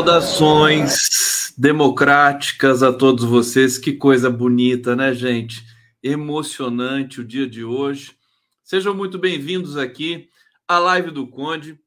[0.00, 3.76] Saudações democráticas a todos vocês.
[3.76, 5.62] Que coisa bonita, né, gente?
[6.02, 8.16] Emocionante o dia de hoje.
[8.64, 10.30] Sejam muito bem-vindos aqui
[10.66, 11.78] à live do Conde.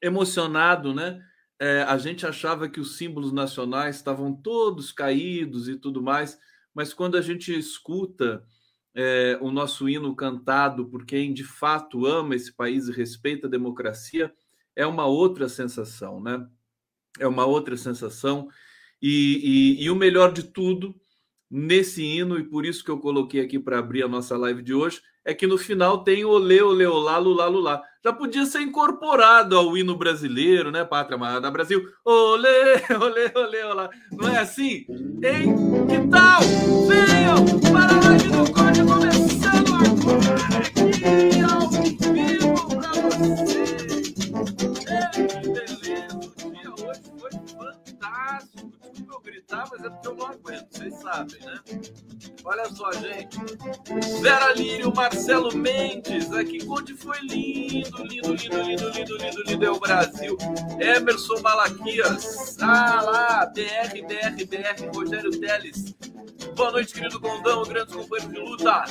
[0.00, 1.22] Emocionado, né?
[1.60, 6.38] É, a gente achava que os símbolos nacionais estavam todos caídos e tudo mais,
[6.74, 8.42] mas quando a gente escuta
[8.94, 13.50] é, o nosso hino cantado por quem de fato ama esse país e respeita a
[13.50, 14.32] democracia,
[14.74, 16.48] é uma outra sensação, né?
[17.18, 18.48] É uma outra sensação.
[19.02, 20.94] E, e, e o melhor de tudo,
[21.50, 24.74] nesse hino, e por isso que eu coloquei aqui para abrir a nossa live de
[24.74, 27.82] hoje, é que no final tem olê, olê, olá, lulá, lulá.
[28.02, 31.82] Já podia ser incorporado ao hino brasileiro, né, Pátria Amada Brasil?
[32.04, 33.90] Olê, olê, olê, olá.
[34.12, 34.86] Não é assim?
[35.22, 35.54] Hein?
[35.86, 36.40] Que tal?
[36.88, 41.39] Venham para a live do Código começando agora aqui
[49.22, 51.60] gritar, mas é porque eu não aguento, vocês sabem, né?
[52.44, 53.38] Olha só, gente.
[54.22, 59.70] Vera Lírio, Marcelo Mendes, aqui onde foi lindo, lindo, lindo, lindo, lindo, lindo, lindo é
[59.70, 60.36] o Brasil.
[60.78, 65.94] Emerson Malaquias, ah lá, BR, BR, BR, Rogério Teles.
[66.56, 68.84] Boa noite, querido Gondão, grandes companheiros de luta.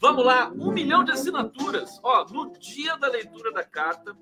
[0.00, 1.98] Vamos lá, um milhão de assinaturas.
[2.02, 4.16] Ó, no dia da leitura da carta,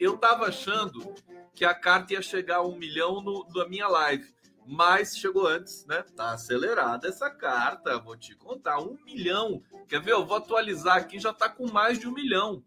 [0.00, 1.14] eu tava achando
[1.54, 4.33] que a carta ia chegar a um milhão no, na minha live
[4.66, 6.02] mas chegou antes, né?
[6.16, 8.80] Tá acelerada essa carta, vou te contar.
[8.80, 9.62] Um milhão.
[9.88, 10.12] Quer ver?
[10.12, 12.62] Eu vou atualizar aqui, já tá com mais de um milhão.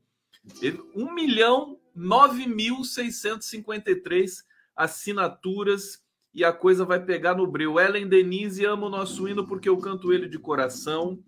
[0.95, 4.45] Um milhão nove mil seiscentos cinquenta e três
[4.75, 6.03] assinaturas
[6.33, 7.79] e a coisa vai pegar no breu.
[7.79, 11.19] Ellen Denise ama o nosso hino porque eu canto ele de coração.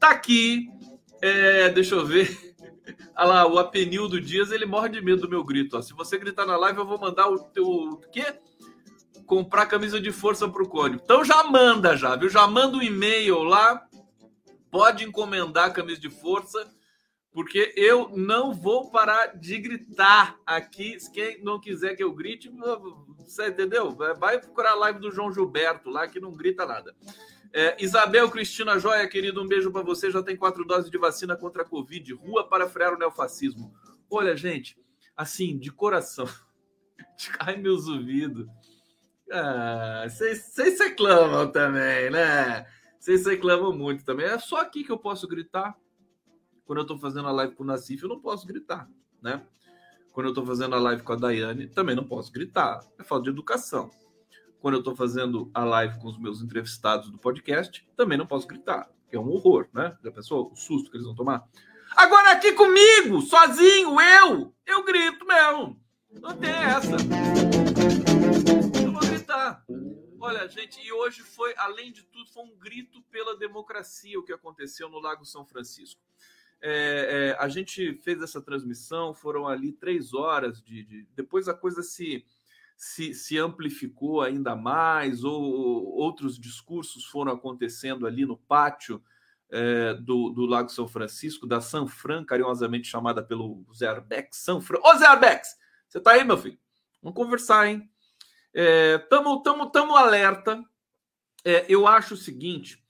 [0.00, 0.68] Tá aqui.
[1.22, 2.54] É, deixa eu ver.
[3.16, 5.76] Olha lá, o Apenildo Dias, ele morre de medo do meu grito.
[5.76, 5.82] Ó.
[5.82, 7.64] Se você gritar na live, eu vou mandar o teu.
[7.64, 8.34] O quê?
[9.26, 10.98] Comprar camisa de força para o Cone.
[11.02, 12.28] Então já manda já, viu?
[12.28, 13.86] Já manda um e-mail lá.
[14.70, 16.70] Pode encomendar camisa de força,
[17.32, 20.96] porque eu não vou parar de gritar aqui.
[21.12, 22.50] Quem não quiser que eu grite,
[23.18, 23.90] você entendeu?
[23.90, 26.94] Vai procurar a live do João Gilberto lá, que não grita nada.
[27.52, 30.10] É, Isabel Cristina Joia, querido, um beijo para você.
[30.10, 32.12] Já tem quatro doses de vacina contra a Covid.
[32.12, 33.72] Rua para frear o neofascismo.
[34.10, 34.78] Olha, gente,
[35.16, 36.28] assim, de coração.
[37.40, 38.46] Ai, meus ouvidos.
[39.30, 42.66] Ah, vocês reclamam também, né?
[42.98, 44.26] Vocês reclamam muito também.
[44.26, 45.76] É só aqui que eu posso gritar.
[46.64, 48.88] Quando eu estou fazendo a live com o Nassif, eu não posso gritar,
[49.22, 49.42] né?
[50.12, 52.80] Quando eu estou fazendo a live com a Daiane, também não posso gritar.
[52.98, 53.90] É falta de educação.
[54.60, 58.48] Quando eu estou fazendo a live com os meus entrevistados do podcast, também não posso
[58.48, 58.90] gritar.
[59.12, 59.96] É um horror, né?
[60.02, 61.44] Já pensou o susto que eles vão tomar?
[61.94, 65.80] Agora aqui comigo, sozinho, eu, eu grito mesmo.
[66.20, 66.96] Não tem essa.
[70.18, 74.32] Olha, gente, e hoje foi, além de tudo, foi um grito pela democracia o que
[74.32, 76.00] aconteceu no Lago São Francisco.
[76.60, 80.84] É, é, a gente fez essa transmissão, foram ali três horas de.
[80.84, 82.24] de depois a coisa se,
[82.76, 85.42] se, se, amplificou ainda mais, ou
[85.94, 89.02] outros discursos foram acontecendo ali no pátio
[89.50, 94.38] é, do, do Lago São Francisco, da San Fran, carinhosamente chamada pelo Zé Arbex.
[94.38, 94.78] San Fran.
[94.82, 96.58] Ô, Zé Arbex, você tá aí, meu filho?
[97.02, 97.88] Vamos conversar, hein?
[98.58, 100.64] É, tamo, tamo alerta.
[101.44, 102.82] É, eu acho o seguinte: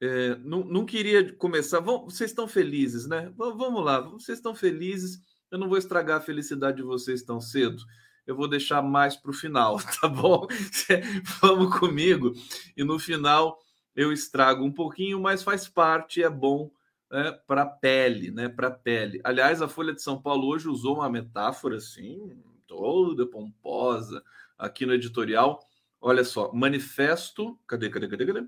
[0.00, 1.78] é, não, não queria começar.
[1.78, 3.32] Vão, vocês estão felizes, né?
[3.36, 5.20] Vamos lá, vocês estão felizes.
[5.52, 7.80] Eu não vou estragar a felicidade de vocês tão cedo.
[8.26, 10.48] Eu vou deixar mais para o final, tá bom?
[11.40, 12.32] Vamos comigo.
[12.76, 13.56] E no final
[13.94, 16.72] eu estrago um pouquinho, mas faz parte, é bom
[17.08, 18.48] né, para pele, né?
[18.48, 19.20] Para pele.
[19.22, 24.22] Aliás, a Folha de São Paulo hoje usou uma metáfora assim, toda pomposa
[24.58, 25.60] aqui no editorial.
[26.00, 27.58] Olha só, manifesto.
[27.66, 28.46] Cadê, cadê, cadê, cadê?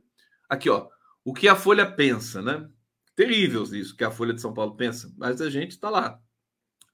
[0.49, 0.89] Aqui, ó.
[1.25, 2.69] O que a Folha pensa, né?
[3.15, 6.19] Terrível isso que a Folha de São Paulo pensa, mas a gente está lá.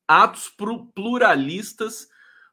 [0.08, 0.52] Atos
[0.94, 2.08] pluralistas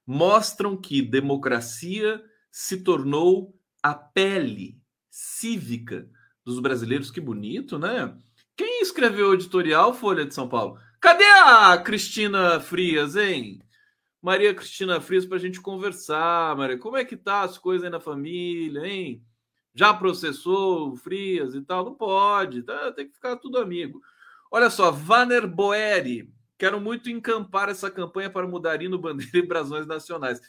[0.06, 4.80] mostram que democracia se tornou a pele
[5.10, 6.08] cívica
[6.46, 7.10] dos brasileiros.
[7.10, 8.16] Que bonito, né?
[8.56, 10.80] Quem escreveu o editorial Folha de São Paulo?
[11.00, 13.60] Cadê a Cristina Frias, hein?
[14.24, 16.78] Maria Cristina Frias para a gente conversar, Maria.
[16.78, 19.22] Como é que tá as coisas aí na família, hein?
[19.76, 21.84] Já processou Frias e tal?
[21.84, 22.90] Não pode, tá?
[22.94, 24.02] tem que ficar tudo amigo.
[24.50, 26.34] Olha só, Vaner Boeri.
[26.58, 30.40] Quero muito encampar essa campanha para mudar hino, bandeira e brasões nacionais.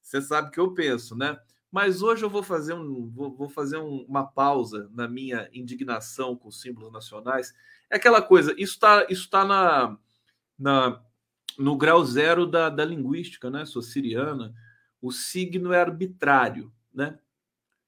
[0.00, 1.36] Você sabe que eu penso, né?
[1.68, 6.36] Mas hoje eu vou fazer, um, vou, vou fazer um, uma pausa na minha indignação
[6.36, 7.52] com os símbolos nacionais.
[7.90, 9.98] É aquela coisa, isso está isso tá na,
[10.56, 11.02] na
[11.58, 13.64] no grau zero da, da linguística, né?
[13.64, 14.54] Sou siriana.
[15.00, 17.18] O signo é arbitrário, né?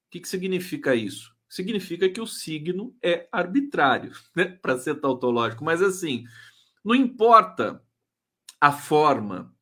[0.07, 1.33] O que, que significa isso?
[1.49, 4.45] Significa que o signo é arbitrário, né?
[4.45, 5.63] Para ser tautológico.
[5.63, 6.25] Mas assim,
[6.83, 7.81] não importa
[8.59, 9.53] a forma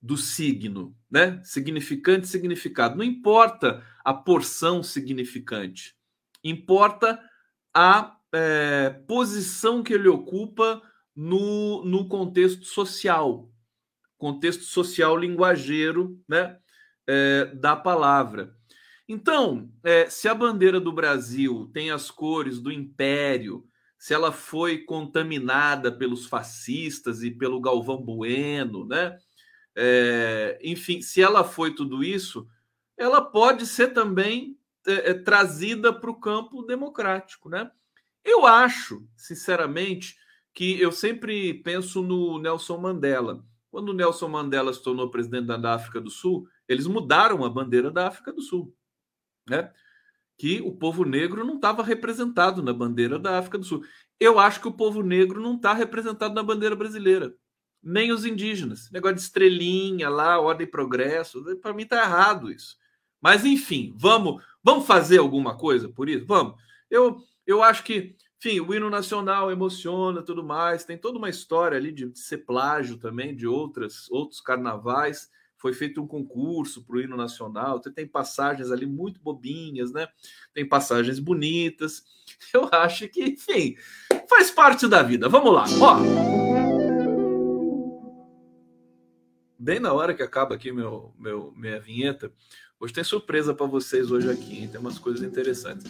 [0.00, 1.40] do signo, né?
[1.44, 2.96] Significante, significado.
[2.96, 5.96] Não importa a porção significante.
[6.42, 7.22] Importa
[7.72, 10.82] a é, posição que ele ocupa
[11.14, 13.50] no, no contexto social,
[14.16, 16.56] contexto social linguageiro né,
[17.06, 18.54] é, da palavra.
[19.08, 23.66] Então, é, se a bandeira do Brasil tem as cores do império,
[23.98, 29.16] se ela foi contaminada pelos fascistas e pelo Galvão Bueno, né?
[29.76, 32.48] É, enfim, se ela foi tudo isso,
[32.96, 37.70] ela pode ser também é, é trazida para o campo democrático, né?
[38.24, 40.16] Eu acho, sinceramente,
[40.54, 43.44] que eu sempre penso no Nelson Mandela.
[43.70, 47.90] Quando o Nelson Mandela se tornou presidente da África do Sul, eles mudaram a bandeira
[47.90, 48.74] da África do Sul,
[49.48, 49.72] né?
[50.36, 53.82] Que o povo negro não estava representado na bandeira da África do Sul.
[54.20, 57.34] Eu acho que o povo negro não está representado na bandeira brasileira,
[57.82, 58.90] nem os indígenas.
[58.90, 62.76] Negócio de estrelinha lá, ordem e progresso, para mim está errado isso.
[63.22, 66.26] Mas enfim, vamos, vamos fazer alguma coisa por isso?
[66.26, 66.60] Vamos.
[66.90, 70.84] Eu, eu acho que enfim, o hino nacional emociona tudo mais.
[70.84, 75.30] Tem toda uma história ali de ser plágio também de outras outros carnavais.
[75.56, 77.78] Foi feito um concurso para o hino nacional.
[77.78, 80.08] Tem passagens ali muito bobinhas, né?
[80.52, 82.02] Tem passagens bonitas.
[82.52, 83.76] Eu acho que, enfim,
[84.28, 85.28] faz parte da vida.
[85.28, 85.98] Vamos lá, ó.
[89.56, 92.32] Bem na hora que acaba aqui meu, meu minha vinheta,
[92.82, 94.66] Hoje tem surpresa para vocês hoje aqui, hein?
[94.68, 95.86] tem umas coisas interessantes.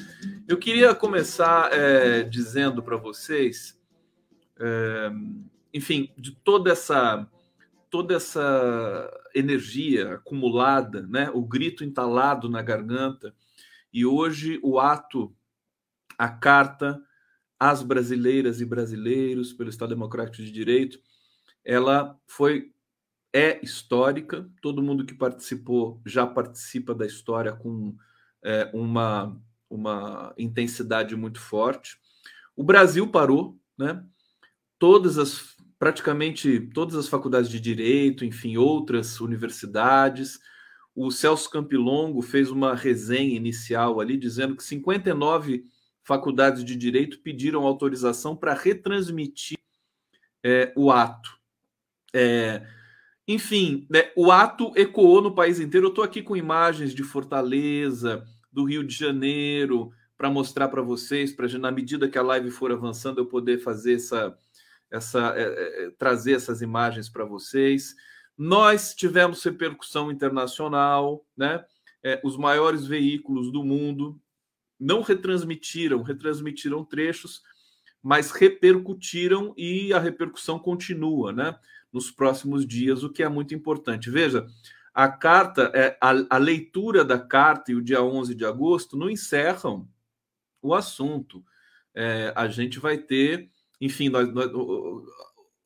[0.48, 3.78] Eu queria começar é, dizendo para vocês,
[4.58, 5.10] é,
[5.72, 7.28] enfim, de toda essa
[7.88, 11.30] toda essa energia acumulada, né?
[11.34, 13.34] O grito entalado na garganta
[13.92, 15.34] e hoje o ato,
[16.16, 17.00] a carta
[17.60, 20.98] às brasileiras e brasileiros pelo Estado Democrático de Direito,
[21.62, 22.72] ela foi
[23.32, 27.96] é histórica, todo mundo que participou já participa da história com
[28.42, 29.38] é, uma,
[29.72, 31.96] uma intensidade muito forte.
[32.54, 34.04] O Brasil parou, né?
[34.78, 40.38] Todas as praticamente todas as faculdades de direito, enfim, outras universidades.
[40.94, 45.64] O Celso Campilongo fez uma resenha inicial ali dizendo que 59
[46.04, 49.58] faculdades de direito pediram autorização para retransmitir
[50.44, 51.30] é, o ato.
[52.14, 52.66] É,
[53.26, 55.86] enfim, né, o ato ecoou no país inteiro.
[55.86, 61.32] Eu estou aqui com imagens de Fortaleza, do Rio de Janeiro, para mostrar para vocês,
[61.32, 64.36] para na medida que a live for avançando, eu poder fazer essa,
[64.90, 65.42] essa é,
[65.86, 67.94] é, trazer essas imagens para vocês.
[68.36, 71.64] Nós tivemos repercussão internacional, né?
[72.04, 74.20] É, os maiores veículos do mundo
[74.78, 77.42] não retransmitiram, retransmitiram trechos,
[78.02, 81.56] mas repercutiram e a repercussão continua, né?
[81.92, 84.10] nos próximos dias, o que é muito importante.
[84.10, 84.46] Veja,
[84.94, 89.08] a carta, é, a, a leitura da carta e o dia 11 de agosto não
[89.08, 89.88] encerram
[90.60, 91.44] o assunto.
[91.94, 94.50] É, a gente vai ter, enfim, nós, nós,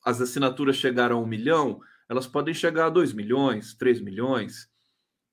[0.05, 4.71] as assinaturas chegaram a um milhão, elas podem chegar a dois milhões, três milhões,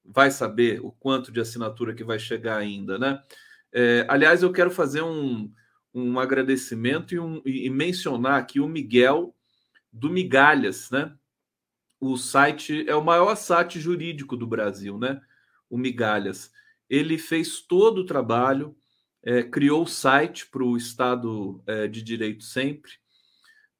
[0.04, 3.22] vai saber o quanto de assinatura que vai chegar ainda, né?
[3.72, 5.52] É, aliás, eu quero fazer um,
[5.94, 9.36] um agradecimento e, um, e mencionar aqui o Miguel,
[9.92, 11.16] do Migalhas, né?
[12.06, 15.22] O site é o maior site jurídico do Brasil, né?
[15.70, 16.52] O Migalhas.
[16.90, 18.76] Ele fez todo o trabalho,
[19.24, 22.92] é, criou o site para o Estado é, de Direito sempre,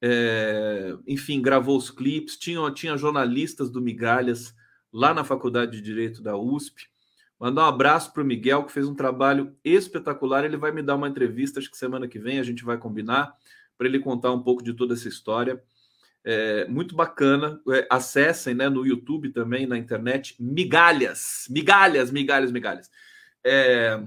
[0.00, 4.54] é, enfim, gravou os clipes, tinha, tinha jornalistas do Migalhas
[4.90, 6.88] lá na Faculdade de Direito da USP.
[7.38, 10.46] Mandar um abraço para o Miguel, que fez um trabalho espetacular.
[10.46, 13.36] Ele vai me dar uma entrevista, acho que semana que vem a gente vai combinar,
[13.76, 15.62] para ele contar um pouco de toda essa história.
[16.24, 17.60] É, muito bacana.
[17.70, 22.90] É, acessem né, no YouTube também, na internet, migalhas, migalhas, migalhas, migalhas.
[23.44, 24.02] É,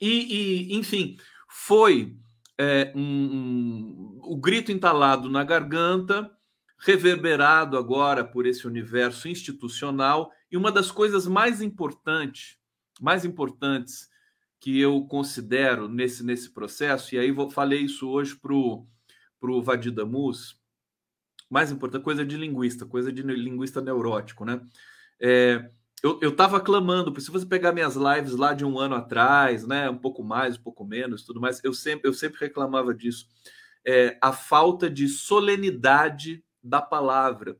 [0.00, 1.16] e, e, enfim,
[1.48, 2.16] foi
[2.58, 6.30] é, um, um, o grito entalado na garganta,
[6.78, 10.30] reverberado agora por esse universo institucional.
[10.50, 12.56] E uma das coisas mais importantes,
[13.00, 14.08] mais importantes
[14.60, 20.06] que eu considero nesse, nesse processo, e aí vou, falei isso hoje para o Vadida
[20.06, 20.61] Mus,
[21.52, 24.60] mais importante, coisa de linguista, coisa de linguista neurótico, né?
[25.20, 25.70] É,
[26.02, 29.98] eu estava clamando, se você pegar minhas lives lá de um ano atrás, né, um
[29.98, 33.28] pouco mais, um pouco menos, tudo mais, eu sempre, eu sempre reclamava disso.
[33.84, 37.56] É, a falta de solenidade da palavra.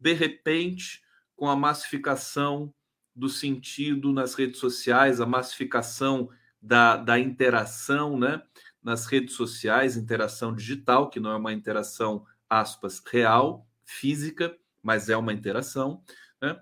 [0.00, 1.02] De repente,
[1.36, 2.74] com a massificação
[3.14, 8.42] do sentido nas redes sociais, a massificação da, da interação né,
[8.82, 12.26] nas redes sociais, interação digital, que não é uma interação
[12.60, 16.02] aspas, real, física, mas é uma interação,
[16.40, 16.58] né?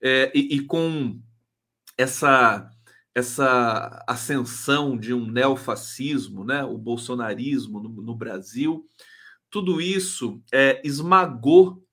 [0.00, 1.18] É, e, e, com
[1.96, 2.70] essa
[3.14, 8.84] essa ascensão de um neofascismo, né, o bolsonarismo no, no Brasil,
[9.48, 11.86] tudo isso é, esmagou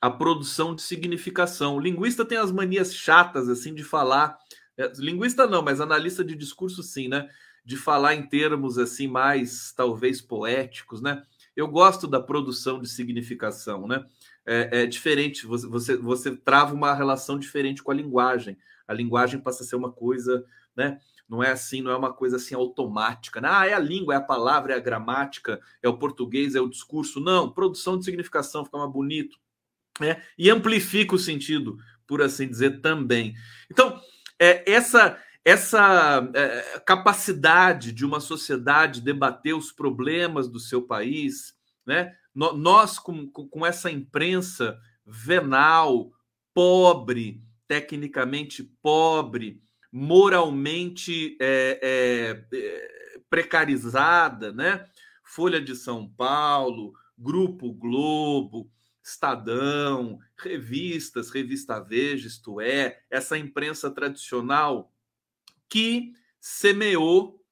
[0.00, 1.76] a produção de significação.
[1.76, 4.36] O linguista tem as manias chatas assim de falar,
[4.76, 7.28] é, linguista não, mas analista de discurso sim, né?
[7.64, 11.22] De falar em termos assim mais talvez poéticos, né?
[11.56, 14.04] Eu gosto da produção de significação, né?
[14.44, 18.56] É, é diferente, você, você, você trava uma relação diferente com a linguagem.
[18.86, 20.44] A linguagem passa a ser uma coisa,
[20.76, 21.00] né?
[21.28, 23.40] Não é assim, não é uma coisa assim automática.
[23.40, 23.48] Né?
[23.50, 26.68] Ah, é a língua, é a palavra, é a gramática, é o português, é o
[26.68, 27.18] discurso.
[27.18, 29.36] Não, produção de significação fica mais bonito.
[29.98, 30.22] Né?
[30.38, 33.34] E amplifica o sentido, por assim dizer, também.
[33.68, 34.00] Então,
[34.38, 41.54] é, essa essa é, capacidade de uma sociedade debater os problemas do seu país,
[41.86, 42.16] né?
[42.34, 44.76] Nós, com, com essa imprensa
[45.06, 46.10] venal,
[46.52, 49.62] pobre, tecnicamente pobre,
[49.92, 54.84] moralmente é, é, é, precarizada, né?
[55.22, 58.68] Folha de São Paulo, Grupo Globo,
[59.00, 64.92] Estadão, revistas, Revista Veja, isto é, essa imprensa tradicional
[65.68, 67.42] que semeou,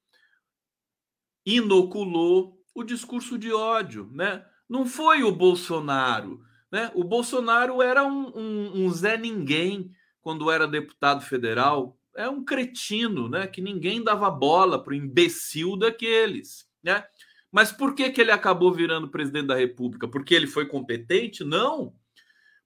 [1.45, 4.45] inoculou o discurso de ódio, né?
[4.67, 6.91] Não foi o Bolsonaro, né?
[6.95, 13.29] O Bolsonaro era um, um, um Zé Ninguém quando era deputado federal, é um cretino,
[13.29, 13.45] né?
[13.45, 17.05] Que ninguém dava bola para o imbecil daqueles, né?
[17.51, 20.07] Mas por que, que ele acabou virando presidente da República?
[20.07, 21.43] Porque ele foi competente?
[21.43, 21.93] Não.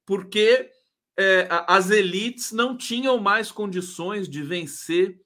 [0.06, 0.71] Porque
[1.17, 5.19] é, as elites não tinham mais condições de vencer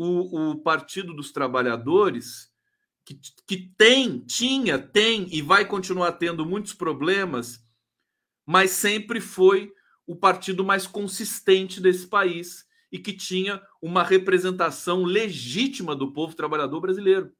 [0.00, 2.52] o, o Partido dos Trabalhadores,
[3.04, 7.58] que, que tem, tinha, tem e vai continuar tendo muitos problemas,
[8.46, 9.72] mas sempre foi
[10.06, 16.80] o partido mais consistente desse país e que tinha uma representação legítima do povo trabalhador
[16.80, 17.32] brasileiro.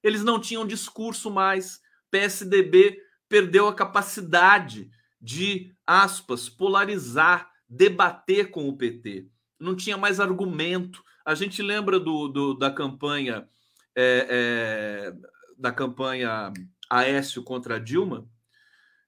[0.00, 1.80] Eles não tinham discurso mais.
[2.08, 4.88] PSDB perdeu a capacidade
[5.20, 9.28] de, aspas, polarizar, debater com o PT.
[9.58, 11.02] Não tinha mais argumento.
[11.28, 13.46] A gente lembra do, do da campanha
[13.94, 15.14] é, é,
[15.58, 16.50] da campanha
[16.88, 18.26] Aécio contra Dilma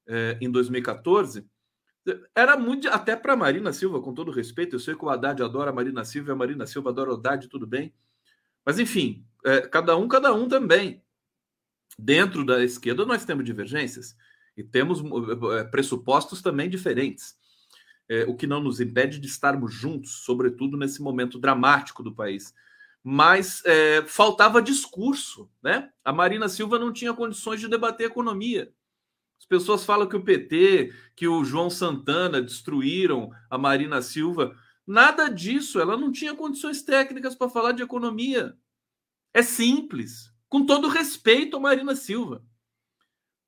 [0.06, 1.48] é, em 2014
[2.34, 5.70] era muito, até para Marina Silva, com todo respeito, eu sei que o Haddad adora
[5.70, 7.94] a Marina Silva, a Marina Silva adora o Haddad, tudo bem.
[8.66, 11.02] Mas, enfim, é, cada um, cada um também.
[11.98, 14.14] Dentro da esquerda, nós temos divergências
[14.56, 15.00] e temos
[15.58, 17.36] é, pressupostos também diferentes,
[18.10, 22.52] é, o que não nos impede de estarmos juntos, sobretudo nesse momento dramático do país.
[23.02, 25.90] Mas é, faltava discurso, né?
[26.04, 28.70] A Marina Silva não tinha condições de debater economia
[29.40, 34.54] as pessoas falam que o PT, que o João Santana destruíram a Marina Silva.
[34.86, 35.80] Nada disso.
[35.80, 38.54] Ela não tinha condições técnicas para falar de economia.
[39.32, 40.30] É simples.
[40.46, 42.44] Com todo respeito a Marina Silva.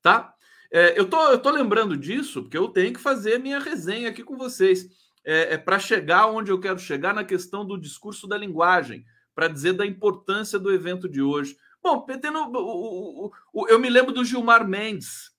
[0.01, 0.33] Tá?
[0.75, 4.23] É, eu, tô, eu tô lembrando disso porque eu tenho que fazer minha resenha aqui
[4.23, 4.89] com vocês.
[5.23, 9.05] É, é para chegar onde eu quero chegar na questão do discurso da linguagem,
[9.35, 11.55] para dizer da importância do evento de hoje.
[11.81, 15.31] Bom, PT o, o, o, eu me lembro do Gilmar Mendes,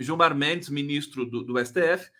[0.00, 2.10] Gilmar Mendes, ministro do, do STF,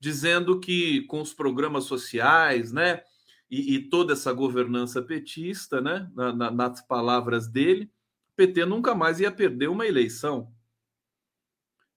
[0.00, 3.00] dizendo que com os programas sociais, né,
[3.48, 7.92] e, e toda essa governança petista, né, na, na, nas palavras dele,
[8.34, 10.52] PT nunca mais ia perder uma eleição.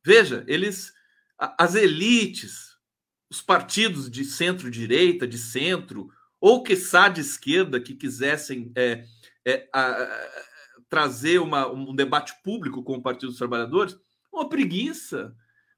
[0.06, 0.94] Veja, eles,
[1.38, 2.78] as elites,
[3.30, 9.06] os partidos de centro-direita, de centro, ou que de esquerda que quisessem é,
[9.46, 10.30] é, a, a,
[10.89, 13.98] trazer uma, um debate público com o Partido dos Trabalhadores,
[14.32, 15.36] uma preguiça.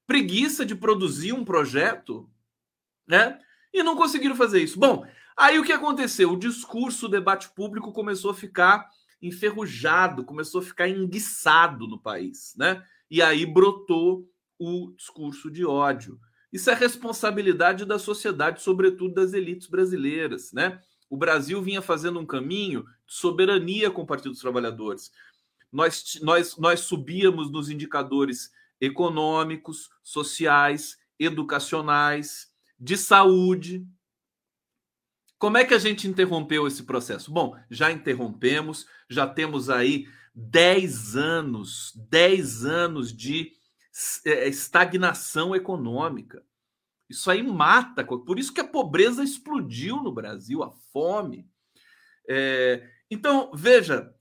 [0.07, 2.29] Preguiça de produzir um projeto,
[3.07, 3.39] né?
[3.73, 4.79] E não conseguiram fazer isso.
[4.79, 5.05] Bom,
[5.37, 6.31] aí o que aconteceu?
[6.31, 8.89] O discurso, o debate público começou a ficar
[9.21, 12.83] enferrujado, começou a ficar enguiçado no país, né?
[13.09, 16.19] E aí brotou o discurso de ódio.
[16.51, 20.79] Isso é responsabilidade da sociedade, sobretudo das elites brasileiras, né?
[21.09, 25.11] O Brasil vinha fazendo um caminho de soberania com o Partido dos Trabalhadores
[25.75, 33.85] nós, nós, nós subíamos nos indicadores econômicos, sociais, educacionais, de saúde.
[35.37, 37.29] Como é que a gente interrompeu esse processo?
[37.29, 43.51] Bom, já interrompemos, já temos aí 10 anos, 10 anos de
[44.25, 46.43] é, estagnação econômica.
[47.09, 51.47] Isso aí mata, por isso que a pobreza explodiu no Brasil, a fome.
[52.27, 54.13] É, então, veja,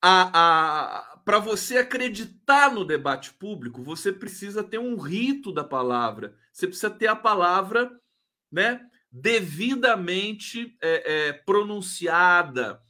[0.00, 6.36] para você acreditar no debate público, você precisa ter um rito da palavra.
[6.52, 7.90] Você precisa ter a palavra,
[8.52, 8.88] né?
[9.10, 12.80] devidamente é, é, pronunciada,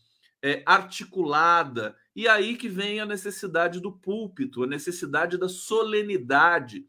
[0.42, 1.96] é, articulada.
[2.14, 6.86] E aí que vem a necessidade do púlpito, a necessidade da solenidade,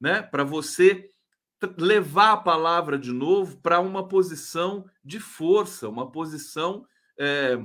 [0.00, 0.22] né?
[0.22, 1.10] Para você
[1.78, 6.86] levar a palavra de novo para uma posição de força, uma posição,
[7.18, 7.58] é,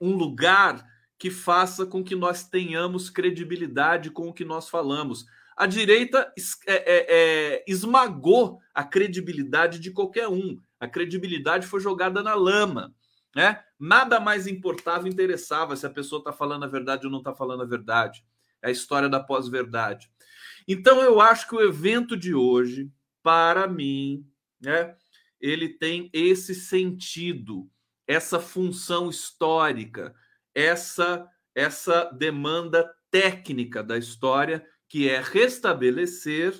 [0.00, 0.86] um lugar
[1.18, 5.26] que faça com que nós tenhamos credibilidade com o que nós falamos.
[5.56, 6.32] A direita
[6.66, 10.60] é, é, é, esmagou a credibilidade de qualquer um.
[10.78, 12.94] A credibilidade foi jogada na lama.
[13.36, 13.62] Né?
[13.78, 17.62] Nada mais importava, interessava se a pessoa está falando a verdade ou não está falando
[17.62, 18.24] a verdade.
[18.62, 20.10] É a história da pós-verdade.
[20.66, 22.90] Então, eu acho que o evento de hoje,
[23.22, 24.26] para mim,
[24.58, 24.96] né,
[25.38, 27.70] ele tem esse sentido,
[28.06, 30.14] essa função histórica,
[30.54, 36.58] essa, essa demanda técnica da história que é restabelecer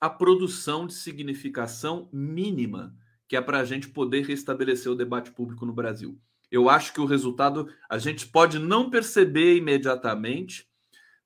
[0.00, 2.96] a produção de significação mínima,
[3.30, 6.18] que é para a gente poder restabelecer o debate público no Brasil.
[6.50, 10.68] Eu acho que o resultado a gente pode não perceber imediatamente,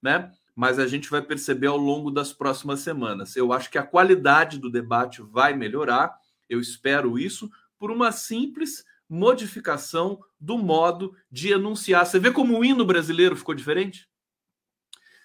[0.03, 0.31] né?
[0.55, 3.35] Mas a gente vai perceber ao longo das próximas semanas.
[3.37, 6.15] Eu acho que a qualidade do debate vai melhorar,
[6.47, 12.05] eu espero isso, por uma simples modificação do modo de enunciar.
[12.05, 14.07] Você vê como o hino brasileiro ficou diferente?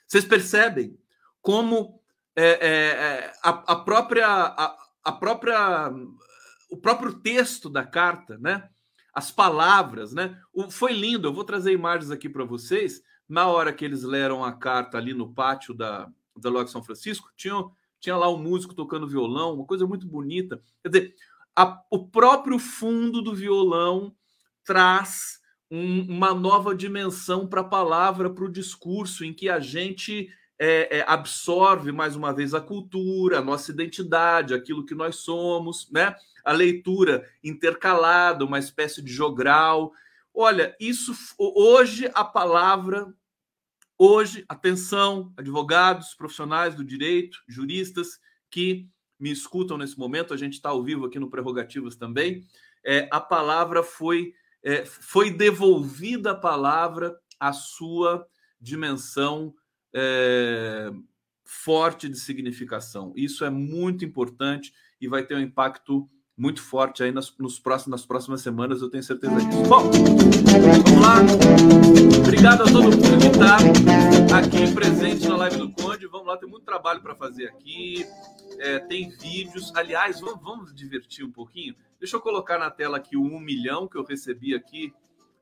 [0.07, 0.97] Vocês percebem
[1.41, 2.01] como
[2.37, 5.91] é, é, é, a, a, própria, a, a, própria,
[6.69, 8.69] o próprio texto da carta, né?
[9.13, 10.39] As palavras, né?
[10.53, 11.27] O, foi lindo.
[11.27, 13.01] Eu vou trazer imagens aqui para vocês.
[13.27, 17.29] Na hora que eles leram a carta ali no pátio da, da Loja São Francisco,
[17.35, 17.55] tinha,
[17.99, 20.61] tinha lá um músico tocando violão, uma coisa muito bonita.
[20.81, 21.15] Quer dizer,
[21.55, 24.15] a, o próprio fundo do violão
[24.63, 30.29] traz um, uma nova dimensão para a palavra, para o discurso, em que a gente
[30.57, 35.89] é, é, absorve mais uma vez a cultura, a nossa identidade, aquilo que nós somos,
[35.91, 36.15] né?
[36.49, 39.91] A leitura intercalada, uma espécie de jogral.
[40.33, 43.13] Olha, isso hoje a palavra,
[43.97, 50.69] hoje, atenção, advogados, profissionais do direito, juristas que me escutam nesse momento, a gente está
[50.69, 52.43] ao vivo aqui no Prerrogativas também.
[52.83, 54.33] É, a palavra foi
[54.63, 58.27] é, foi devolvida a palavra à sua
[58.59, 59.53] dimensão
[59.93, 60.89] é,
[61.43, 63.13] forte de significação.
[63.15, 66.09] Isso é muito importante e vai ter um impacto
[66.39, 69.61] muito forte aí nas, nos próximos, nas próximas semanas, eu tenho certeza disso.
[69.63, 71.17] Bom, vamos lá.
[72.23, 73.57] Obrigado a todo mundo que está
[74.37, 76.07] aqui presente na live do Conde.
[76.07, 78.05] Vamos lá, tem muito trabalho para fazer aqui.
[78.57, 79.75] É, tem vídeos.
[79.75, 81.75] Aliás, vamos, vamos divertir um pouquinho.
[81.99, 84.93] Deixa eu colocar na tela aqui o um milhão que eu recebi aqui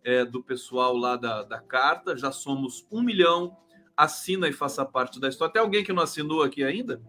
[0.03, 2.17] é, do pessoal lá da, da carta.
[2.17, 3.55] Já somos um milhão.
[3.95, 5.53] Assina e faça parte da história.
[5.53, 6.99] Tem alguém que não assinou aqui ainda?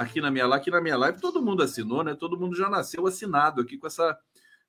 [0.00, 2.14] Aqui na minha live, aqui na minha live, todo mundo assinou, né?
[2.14, 4.18] Todo mundo já nasceu assinado aqui com essa,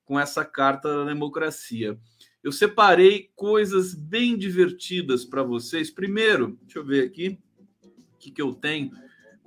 [0.04, 1.98] com essa carta da democracia.
[2.44, 5.90] Eu separei coisas bem divertidas para vocês.
[5.90, 7.40] Primeiro, deixa eu ver aqui
[7.82, 8.90] o que, que eu tenho.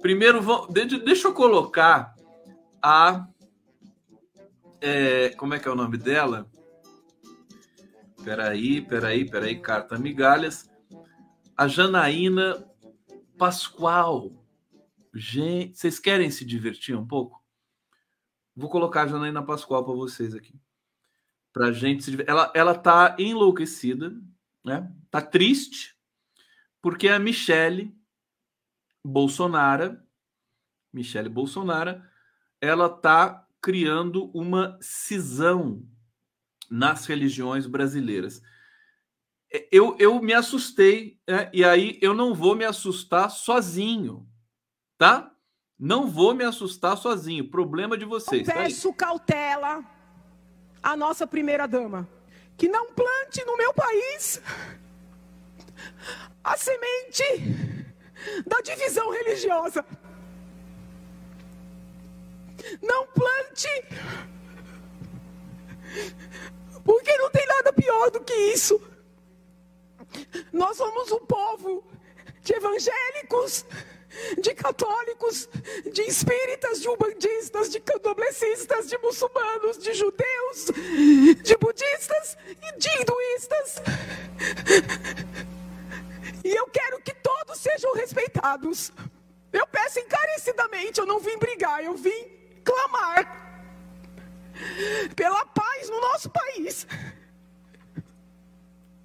[0.01, 0.39] Primeiro,
[0.71, 2.15] deixa eu colocar
[2.81, 3.27] a
[4.81, 6.49] é, como é que é o nome dela?
[8.23, 10.67] Peraí, peraí, peraí, carta migalhas.
[11.55, 12.67] A Janaína
[13.37, 14.44] Pascoal.
[15.17, 17.41] Gente, vocês querem se divertir um pouco?
[18.53, 20.59] Vou colocar a Janaína Pascoal para vocês aqui.
[21.53, 22.29] Pra gente se divertir.
[22.29, 24.13] Ela, ela tá enlouquecida,
[24.61, 24.91] né?
[25.09, 25.97] Tá triste,
[26.81, 27.95] porque a Michele
[29.01, 29.97] Bolsonaro,
[30.91, 32.03] Michele Bolsonaro,
[32.59, 35.81] ela tá criando uma cisão
[36.69, 38.41] nas religiões brasileiras.
[39.53, 41.49] É, eu, eu me assustei, né?
[41.53, 44.27] e aí eu não vou me assustar sozinho,
[44.97, 45.31] tá?
[45.77, 47.49] Não vou me assustar sozinho.
[47.49, 48.47] Problema de vocês.
[48.47, 49.83] Eu tá peço tá cautela
[50.81, 52.07] à nossa primeira dama,
[52.57, 54.41] que não plante no meu país
[56.43, 57.23] a semente
[58.45, 59.85] da divisão religiosa.
[62.81, 63.67] Não plante.
[66.83, 68.79] Porque não tem nada pior do que isso.
[70.53, 71.83] Nós somos um povo
[72.41, 73.65] de evangélicos,
[74.41, 75.49] de católicos,
[75.91, 80.71] de espíritas, de umbandistas, de candomblecistas, de muçulmanos, de judeus,
[81.43, 83.81] de budistas e de hinduístas.
[86.43, 88.91] E eu quero que todos sejam respeitados.
[89.51, 92.27] Eu peço encarecidamente, eu não vim brigar, eu vim
[92.63, 93.45] clamar
[95.15, 96.85] pela paz no nosso país.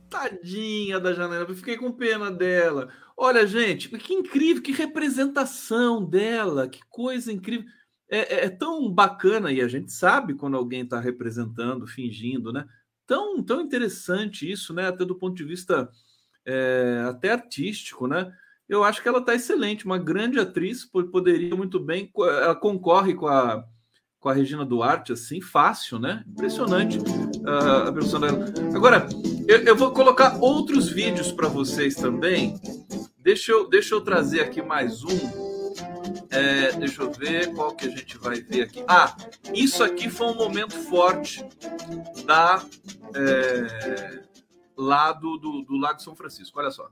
[0.08, 2.92] Tadinha da janela, eu fiquei com pena dela.
[3.22, 7.66] Olha, gente, que incrível, que representação dela, que coisa incrível.
[8.10, 12.66] é, é, tão bacana e a gente sabe quando alguém está representando, fingindo, né?
[13.06, 14.88] Tão, tão interessante isso, né?
[14.88, 15.90] Até do ponto de vista
[16.46, 18.32] é, até artístico, né?
[18.66, 23.26] Eu acho que ela está excelente, uma grande atriz, poderia muito bem, ela concorre com
[23.26, 23.62] a,
[24.18, 26.24] com a Regina Duarte, assim, fácil, né?
[26.26, 26.98] Impressionante
[27.44, 28.46] a versão dela.
[28.74, 29.06] Agora,
[29.46, 32.58] eu, eu vou colocar outros vídeos para vocês também.
[33.30, 35.72] Deixa eu, deixa eu trazer aqui mais um.
[36.30, 38.82] É, deixa eu ver qual que a gente vai ver aqui.
[38.88, 39.16] Ah,
[39.54, 41.46] isso aqui foi um momento forte
[42.26, 42.60] da
[43.14, 44.24] é,
[45.20, 46.58] do, do, do Lago São Francisco.
[46.58, 46.90] Olha só.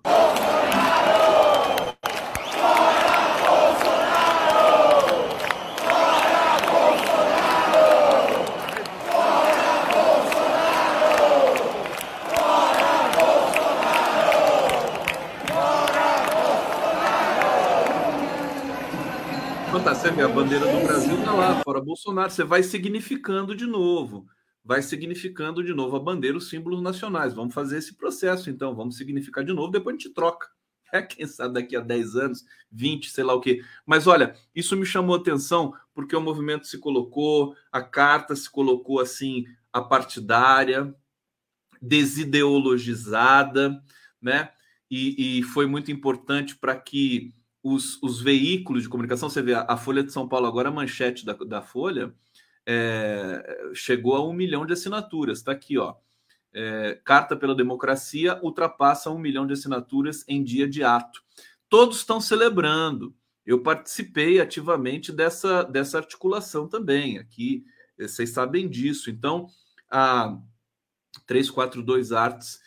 [19.89, 23.65] Tá, você vê a bandeira do Brasil tá lá, fora Bolsonaro, você vai significando de
[23.65, 24.27] novo
[24.63, 27.33] vai significando de novo a bandeira, os símbolos nacionais.
[27.33, 30.47] Vamos fazer esse processo, então, vamos significar de novo, depois a gente troca.
[30.91, 33.63] É, quem sabe daqui a 10 anos, 20, sei lá o quê.
[33.85, 38.99] Mas olha, isso me chamou atenção porque o movimento se colocou, a carta se colocou
[38.99, 40.95] assim, a partidária,
[41.81, 43.79] desideologizada,
[44.21, 44.51] né?
[44.91, 49.77] E, e foi muito importante para que os, os, veículos de comunicação, você vê a,
[49.77, 52.15] Folha de São Paulo agora, a manchete da, da Folha,
[52.67, 55.39] é, chegou a um milhão de assinaturas.
[55.39, 55.95] Está aqui, ó.
[56.53, 61.23] É, Carta pela Democracia ultrapassa um milhão de assinaturas em dia de ato.
[61.69, 63.15] Todos estão celebrando.
[63.45, 67.19] Eu participei ativamente dessa, dessa articulação também.
[67.19, 67.65] Aqui,
[67.99, 69.11] vocês sabem disso.
[69.11, 69.49] Então,
[69.91, 70.39] a
[71.27, 72.61] 342 Artes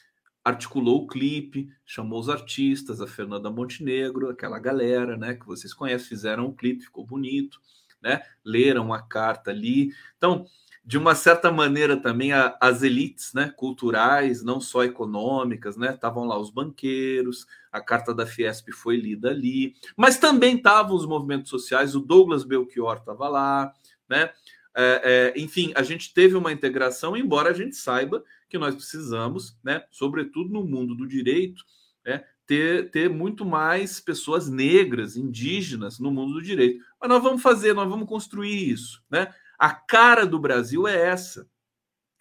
[0.43, 6.07] articulou o clipe, chamou os artistas, a Fernanda Montenegro, aquela galera, né, que vocês conhecem,
[6.07, 7.59] fizeram um clipe, ficou bonito
[8.01, 8.21] né?
[8.43, 9.93] Leram a carta ali.
[10.17, 10.45] Então,
[10.83, 16.25] de uma certa maneira também a, as elites, né, culturais, não só econômicas, né, estavam
[16.25, 21.49] lá os banqueiros, a carta da Fiesp foi lida ali, mas também estavam os movimentos
[21.49, 23.71] sociais, o Douglas Belchior estava lá,
[24.09, 24.31] né?
[24.73, 29.57] É, é, enfim, a gente teve uma integração, embora a gente saiba que nós precisamos,
[29.63, 31.63] né, sobretudo no mundo do direito,
[32.05, 36.83] né, ter, ter muito mais pessoas negras, indígenas no mundo do direito.
[36.99, 39.01] Mas nós vamos fazer, nós vamos construir isso.
[39.09, 39.33] Né?
[39.57, 41.49] A cara do Brasil é essa.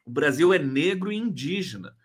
[0.06, 1.96] O Brasil é negro e indígena.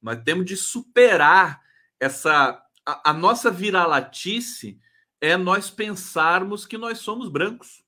[0.00, 1.60] Nós temos de superar
[2.00, 2.62] essa.
[2.86, 4.80] A, a nossa viralatice
[5.20, 7.84] é nós pensarmos que nós somos brancos.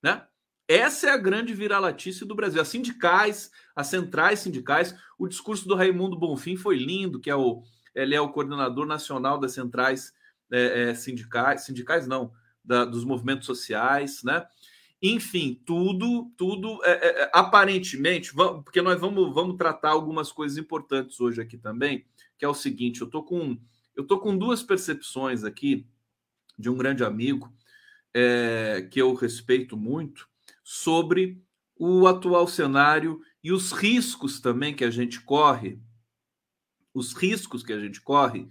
[0.00, 0.24] Né?
[0.68, 2.60] Essa é a grande viralatice do Brasil.
[2.60, 7.62] As sindicais, as centrais sindicais, o discurso do Raimundo Bonfim foi lindo, que é o
[7.94, 10.12] ele é o coordenador nacional das centrais
[10.52, 12.30] é, é, sindicais, sindicais não,
[12.62, 14.46] da, dos movimentos sociais, né?
[15.00, 20.58] Enfim, tudo, tudo é, é, é aparentemente, vamos, porque nós vamos, vamos tratar algumas coisas
[20.58, 22.04] importantes hoje aqui também,
[22.38, 23.58] que é o seguinte: eu tô com
[23.94, 25.86] eu tô com duas percepções aqui
[26.58, 27.50] de um grande amigo
[28.12, 30.28] é, que eu respeito muito
[30.68, 31.40] sobre
[31.78, 35.78] o atual cenário e os riscos também que a gente corre
[36.92, 38.48] os riscos que a gente corre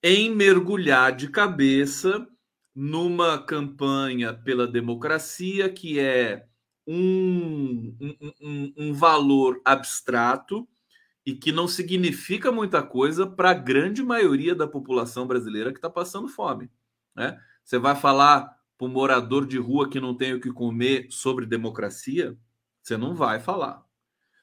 [0.00, 2.24] em mergulhar de cabeça
[2.72, 6.46] numa campanha pela democracia que é
[6.86, 10.68] um, um, um, um valor abstrato
[11.24, 15.90] e que não significa muita coisa para a grande maioria da população brasileira que está
[15.90, 16.70] passando fome.
[17.16, 17.36] Né?
[17.64, 21.46] Você vai falar para um morador de rua que não tem o que comer sobre
[21.46, 22.36] democracia?
[22.82, 23.84] Você não vai falar.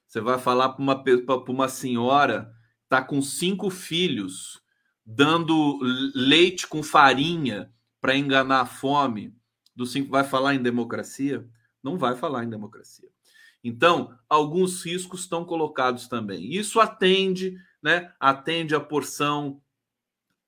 [0.07, 1.03] Você vai falar para uma,
[1.47, 4.61] uma senhora está com cinco filhos,
[5.03, 5.79] dando
[6.13, 9.35] leite com farinha para enganar a fome,
[9.75, 11.47] do cinco vai falar em democracia?
[11.81, 13.09] Não vai falar em democracia.
[13.63, 16.53] Então, alguns riscos estão colocados também.
[16.53, 18.13] Isso atende, né?
[18.19, 19.61] Atende a porção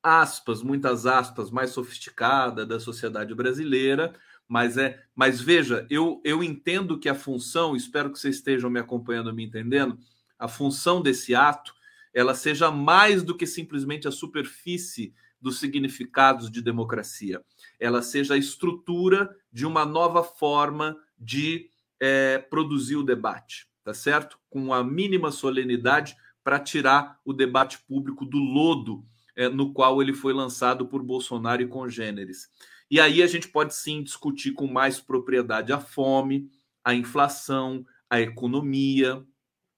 [0.06, 4.14] aspas, muitas aspas, mais sofisticada da sociedade brasileira,
[4.48, 8.80] mas é, mas veja, eu eu entendo que a função, espero que vocês estejam me
[8.80, 9.98] acompanhando, me entendendo,
[10.38, 11.74] a função desse ato
[12.14, 17.44] ela seja mais do que simplesmente a superfície dos significados de democracia,
[17.80, 21.68] ela seja a estrutura de uma nova forma de
[22.00, 24.40] é, produzir o debate, tá certo?
[24.52, 29.04] Com a mínima solenidade para tirar o debate público do lodo
[29.36, 32.50] é, no qual ele foi lançado por Bolsonaro e congêneres.
[32.90, 36.50] E aí a gente pode sim discutir com mais propriedade a fome,
[36.84, 39.26] a inflação, a economia,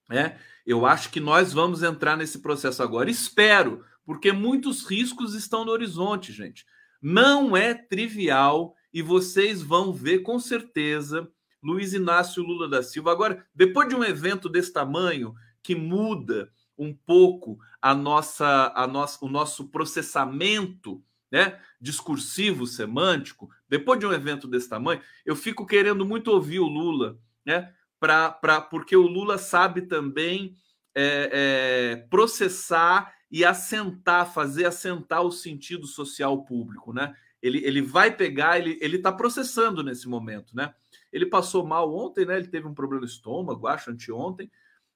[0.10, 0.38] né?
[0.66, 3.10] Eu acho que nós vamos entrar nesse processo agora.
[3.10, 6.66] Espero, porque muitos riscos estão no horizonte, gente.
[7.02, 11.30] Não é trivial e vocês vão ver com certeza
[11.64, 13.12] Luiz Inácio Lula da Silva.
[13.12, 19.26] Agora, depois de um evento desse tamanho, que muda um pouco a nossa, a nossa,
[19.26, 26.06] o nosso processamento né, discursivo, semântico, depois de um evento desse tamanho, eu fico querendo
[26.06, 27.74] muito ouvir o Lula, né?
[28.00, 30.56] Pra, pra, porque o Lula sabe também
[30.96, 37.16] é, é, processar e assentar, fazer assentar o sentido social público, né?
[37.42, 40.74] Ele, ele vai pegar, ele está processando nesse momento, né?
[41.12, 42.38] Ele passou mal ontem, né?
[42.38, 44.52] Ele teve um problema no estômago, acho, anteontem,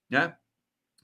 [0.10, 0.36] né?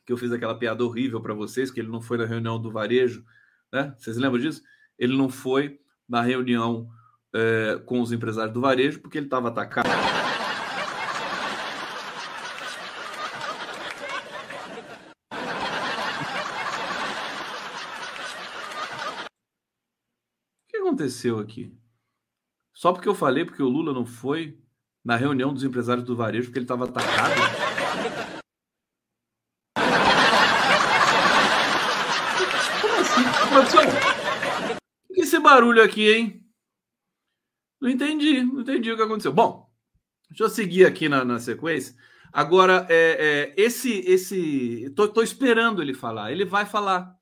[0.07, 2.71] Que eu fiz aquela piada horrível para vocês, que ele não foi na reunião do
[2.71, 3.23] varejo,
[3.71, 3.93] né?
[3.97, 4.63] Vocês lembram disso?
[4.97, 6.89] Ele não foi na reunião
[7.33, 9.87] é, com os empresários do varejo porque ele estava atacado.
[20.59, 21.77] O que aconteceu aqui?
[22.73, 24.59] Só porque eu falei, porque o Lula não foi
[25.03, 27.33] na reunião dos empresários do varejo porque ele estava atacado?
[32.81, 33.23] Como assim?
[33.41, 34.17] Como assim?
[35.27, 36.45] esse barulho aqui, hein?
[37.79, 39.31] Não entendi, não entendi o que aconteceu.
[39.31, 39.69] Bom,
[40.29, 41.95] deixa eu seguir aqui na, na sequência.
[42.33, 46.33] Agora, é, é, esse, esse, tô, tô, esperando ele falar.
[46.33, 47.15] Ele vai falar,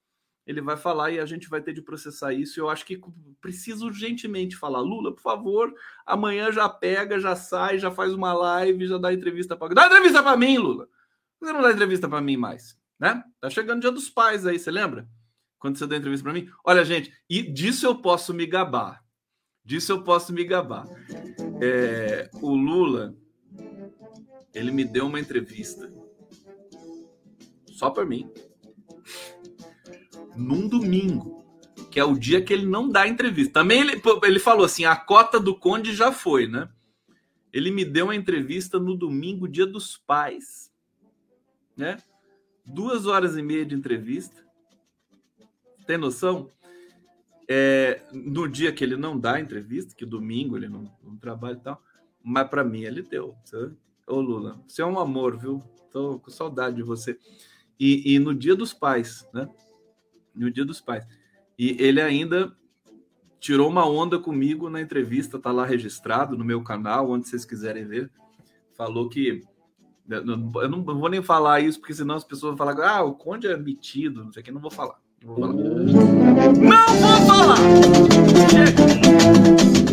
[0.47, 2.59] ele vai falar e a gente vai ter de processar isso.
[2.59, 2.99] Eu acho que
[3.39, 4.79] preciso urgentemente falar.
[4.79, 5.71] Lula, por favor,
[6.03, 9.75] amanhã já pega, já sai, já faz uma live, já dá entrevista para.
[9.75, 10.87] Dá entrevista para mim, Lula.
[11.39, 13.23] Você não dá entrevista para mim mais, né?
[13.39, 15.07] Tá chegando o Dia dos Pais aí, você lembra?
[15.65, 16.47] Quando você deu entrevista para mim.
[16.63, 19.03] Olha, gente, e disso eu posso me gabar.
[19.63, 20.87] Disso eu posso me gabar.
[21.59, 23.15] É, o Lula,
[24.53, 25.91] ele me deu uma entrevista
[27.65, 28.31] só para mim,
[30.35, 31.43] num domingo,
[31.89, 33.53] que é o dia que ele não dá entrevista.
[33.53, 36.69] Também ele, ele falou assim: a cota do Conde já foi, né?
[37.51, 40.71] Ele me deu uma entrevista no domingo, dia dos pais,
[41.75, 41.97] né?
[42.63, 44.44] Duas horas e meia de entrevista.
[45.85, 46.49] Tem noção?
[47.47, 51.59] É, no dia que ele não dá entrevista, que domingo ele não, não trabalha e
[51.59, 51.81] tal,
[52.23, 53.35] mas para mim ele deu.
[54.07, 55.61] Ô Lula, você é um amor, viu?
[55.91, 57.19] Tô com saudade de você.
[57.79, 59.47] E, e no dia dos pais, né?
[60.33, 61.05] No dia dos pais.
[61.57, 62.55] E ele ainda
[63.39, 67.85] tirou uma onda comigo na entrevista, tá lá registrado no meu canal, onde vocês quiserem
[67.85, 68.11] ver.
[68.73, 69.43] Falou que.
[70.09, 73.47] Eu não vou nem falar isso, porque senão as pessoas vão falar, ah, o Conde
[73.47, 74.99] é metido, não sei o que, não vou falar.
[75.25, 77.57] Não vou falar!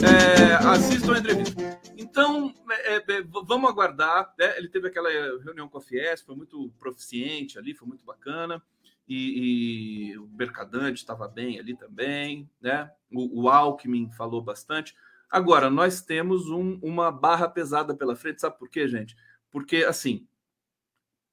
[0.04, 1.80] É, assistam a entrevista.
[1.96, 4.34] Então, é, é, vamos aguardar.
[4.38, 4.58] Né?
[4.58, 5.08] Ele teve aquela
[5.42, 8.62] reunião com a Fies, foi muito proficiente ali, foi muito bacana.
[9.08, 12.90] E, e o Mercadante estava bem ali também, né?
[13.10, 14.94] O, o Alckmin falou bastante.
[15.30, 19.16] Agora, nós temos um, uma barra pesada pela frente, sabe por quê, gente?
[19.50, 20.26] Porque, assim,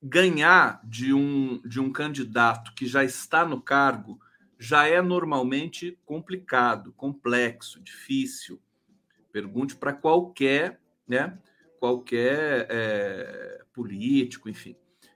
[0.02, 4.20] ganhar de um, de um candidato que já está no cargo
[4.58, 8.62] já é normalmente complicado, complexo, difícil.
[9.32, 11.38] Pergunte para qualquer, né?
[11.80, 14.76] Qualquer é, político, enfim.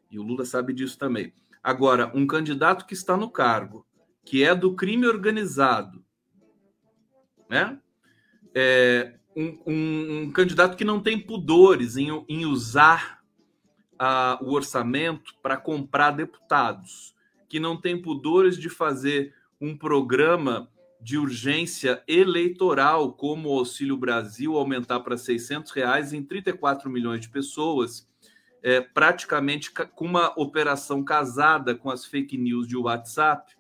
[0.10, 1.34] E o Lula sabe disso também.
[1.62, 3.86] Agora, um candidato que está no cargo,
[4.24, 6.04] que é do crime organizado,
[7.50, 7.80] né?
[8.56, 13.23] É, um, um, um candidato que não tem pudores em, em usar
[14.42, 17.16] o orçamento para comprar deputados,
[17.48, 20.70] que não tem pudores de fazer um programa
[21.00, 27.30] de urgência eleitoral, como o Auxílio Brasil, aumentar para 600 reais em 34 milhões de
[27.30, 28.08] pessoas,
[28.62, 33.54] é, praticamente com uma operação casada com as fake news de WhatsApp,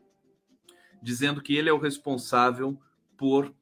[1.01, 2.79] dizendo que ele é o responsável
[3.17, 3.53] por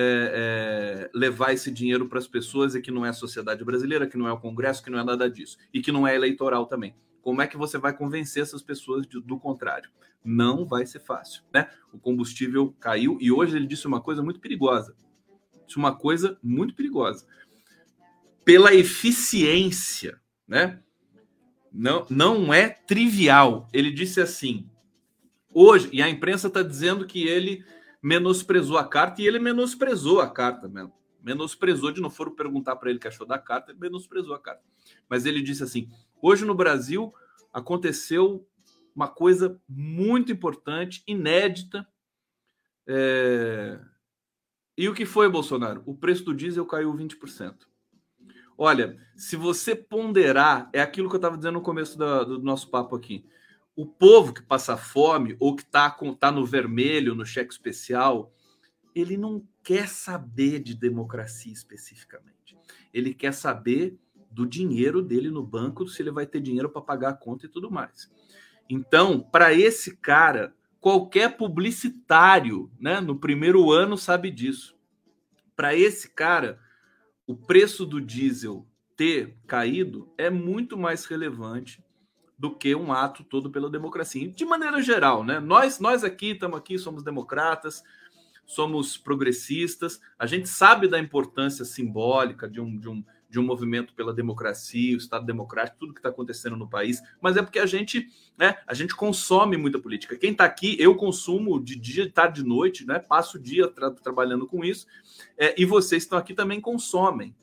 [0.00, 4.06] é, é, levar esse dinheiro para as pessoas e que não é a sociedade brasileira,
[4.06, 6.66] que não é o Congresso, que não é nada disso e que não é eleitoral
[6.66, 6.94] também.
[7.20, 9.90] Como é que você vai convencer essas pessoas de, do contrário?
[10.24, 11.68] Não vai ser fácil, né?
[11.92, 14.94] O combustível caiu e hoje ele disse uma coisa muito perigosa.
[15.66, 17.26] Disse uma coisa muito perigosa.
[18.44, 20.80] Pela eficiência, né?
[21.72, 23.68] Não, não é trivial.
[23.72, 24.70] Ele disse assim:
[25.52, 27.64] hoje, e a imprensa está dizendo que ele
[28.02, 30.92] menosprezou a carta e ele menosprezou a carta mesmo.
[31.22, 34.38] Menosprezou, de não foram perguntar para ele o que achou da carta, ele menosprezou a
[34.38, 34.62] carta.
[35.08, 35.90] Mas ele disse assim:
[36.22, 37.12] hoje no Brasil
[37.52, 38.46] aconteceu
[38.94, 41.86] uma coisa muito importante, inédita.
[42.86, 43.78] É...
[44.76, 45.82] E o que foi, Bolsonaro?
[45.86, 47.66] O preço do diesel caiu 20%.
[48.56, 52.70] Olha, se você ponderar, é aquilo que eu estava dizendo no começo do, do nosso
[52.70, 53.24] papo aqui
[53.78, 58.34] o povo que passa fome ou que está tá no vermelho, no cheque especial,
[58.92, 62.58] ele não quer saber de democracia especificamente.
[62.92, 63.96] Ele quer saber
[64.32, 67.48] do dinheiro dele no banco, se ele vai ter dinheiro para pagar a conta e
[67.48, 68.10] tudo mais.
[68.68, 74.76] Então, para esse cara, qualquer publicitário, né, no primeiro ano sabe disso.
[75.54, 76.58] Para esse cara,
[77.28, 78.66] o preço do diesel
[78.96, 81.80] ter caído é muito mais relevante
[82.38, 84.28] do que um ato todo pela democracia.
[84.28, 85.40] De maneira geral, né?
[85.40, 87.82] Nós, nós aqui estamos aqui, somos democratas,
[88.46, 93.92] somos progressistas, a gente sabe da importância simbólica de um, de um, de um movimento
[93.92, 97.66] pela democracia, o Estado democrático, tudo que está acontecendo no país, mas é porque a
[97.66, 98.08] gente,
[98.38, 100.16] né, a gente consome muita política.
[100.16, 102.98] Quem está aqui, eu consumo de dia, tarde, de noite, né?
[102.98, 104.86] Passo o dia tra trabalhando com isso,
[105.36, 107.36] é, e vocês estão aqui também consomem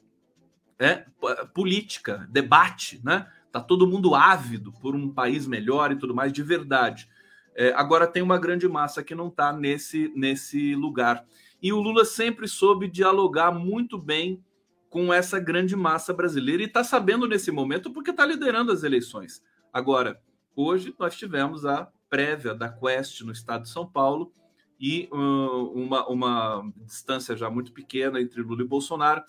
[0.80, 1.06] é,
[1.54, 3.28] política, debate, né?
[3.56, 7.08] Tá todo mundo ávido por um país melhor e tudo mais de verdade.
[7.56, 11.26] É, agora tem uma grande massa que não está nesse, nesse lugar.
[11.62, 14.44] E o Lula sempre soube dialogar muito bem
[14.90, 19.42] com essa grande massa brasileira e está sabendo nesse momento porque está liderando as eleições.
[19.72, 20.20] Agora,
[20.54, 24.34] hoje nós tivemos a prévia da Quest no estado de São Paulo
[24.78, 29.24] e uh, uma, uma distância já muito pequena entre Lula e Bolsonaro.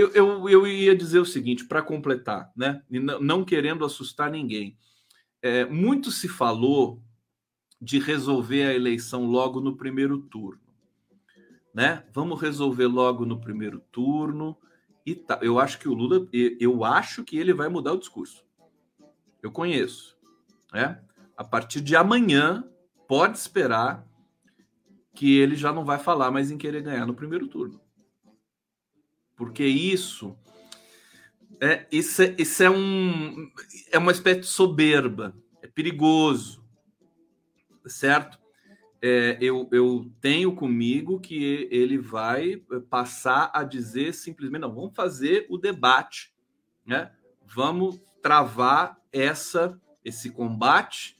[0.00, 2.82] Eu, eu, eu ia dizer o seguinte, para completar, né?
[2.88, 4.78] Não querendo assustar ninguém.
[5.42, 7.02] É, muito se falou
[7.78, 10.62] de resolver a eleição logo no primeiro turno.
[11.74, 12.02] Né?
[12.14, 14.56] Vamos resolver logo no primeiro turno.
[15.04, 15.38] E tá.
[15.42, 18.42] Eu acho que o Lula, eu acho que ele vai mudar o discurso.
[19.42, 20.16] Eu conheço.
[20.72, 20.98] Né?
[21.36, 22.64] A partir de amanhã,
[23.06, 24.06] pode esperar
[25.14, 27.78] que ele já não vai falar mais em querer ganhar no primeiro turno
[29.40, 30.36] porque isso
[31.58, 33.50] é isso é, isso é um
[33.90, 36.62] é uma espécie de soberba, é perigoso,
[37.86, 38.38] certo?
[39.00, 45.46] É, eu, eu tenho comigo que ele vai passar a dizer simplesmente não, vamos fazer
[45.48, 46.34] o debate,
[46.84, 47.10] né?
[47.46, 51.16] Vamos travar essa esse combate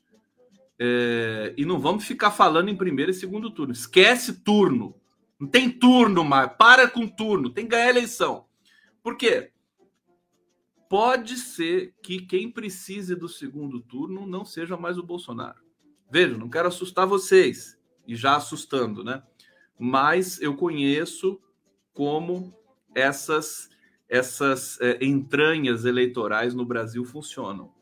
[0.79, 3.73] é, e não vamos ficar falando em primeiro e segundo turno.
[3.73, 5.00] Esquece turno.
[5.41, 6.53] Não tem turno mais.
[6.59, 7.49] Para com turno.
[7.49, 8.45] Tem que ganhar a eleição.
[9.03, 9.51] Por quê?
[10.87, 15.63] Pode ser que quem precise do segundo turno não seja mais o Bolsonaro.
[16.11, 17.79] Veja, não quero assustar vocês.
[18.07, 19.23] E já assustando, né?
[19.79, 21.41] Mas eu conheço
[21.95, 22.55] como
[22.95, 23.71] essas
[24.09, 27.73] essas é, entranhas eleitorais no Brasil funcionam.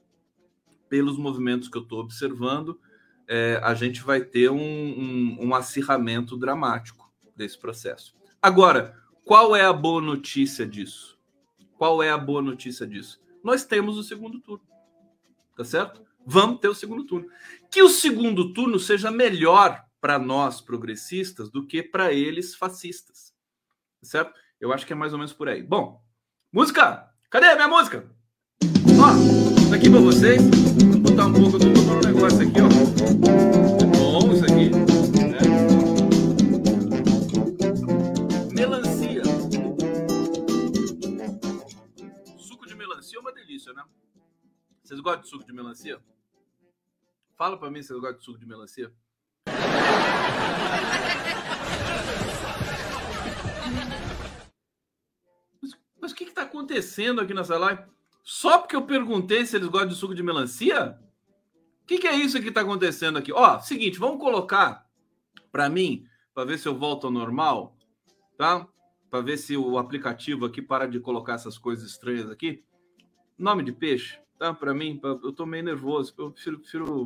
[0.87, 2.79] Pelos movimentos que eu estou observando,
[3.27, 7.08] é, a gente vai ter um, um, um acirramento dramático
[7.39, 8.15] desse processo.
[8.43, 11.19] Agora, qual é a boa notícia disso?
[11.79, 13.21] Qual é a boa notícia disso?
[13.43, 14.67] Nós temos o segundo turno.
[15.57, 16.05] Tá certo?
[16.27, 17.29] Vamos ter o segundo turno.
[17.71, 23.33] Que o segundo turno seja melhor para nós progressistas do que para eles fascistas.
[24.01, 24.33] Tá certo?
[24.61, 25.63] Eu acho que é mais ou menos por aí.
[25.63, 26.03] Bom,
[26.53, 27.09] música!
[27.31, 28.11] Cadê a minha música?
[28.99, 30.43] Ó, tá aqui para vocês.
[30.91, 33.78] Vou botar um pouco, um negócio aqui, ó.
[43.69, 43.85] Delícia, né?
[44.83, 46.01] Vocês gostam de suco de melancia?
[47.37, 48.93] Fala para mim se vocês gostam de suco de melancia.
[55.61, 57.83] Mas, mas o que está acontecendo aqui nessa live?
[58.23, 60.99] Só porque eu perguntei se eles gostam de suco de melancia?
[61.83, 63.33] O que, que, é isso que está acontecendo aqui?
[63.33, 64.87] Ó, seguinte, vamos colocar
[65.51, 67.77] para mim, para ver se eu volto ao normal,
[68.37, 68.69] tá?
[69.11, 72.63] Para ver se o aplicativo aqui para de colocar essas coisas estranhas aqui.
[73.39, 74.53] Nome de peixe, tá?
[74.53, 76.13] Para mim, eu tô meio nervoso.
[76.19, 76.59] Eu prefiro.
[76.59, 77.05] prefiro...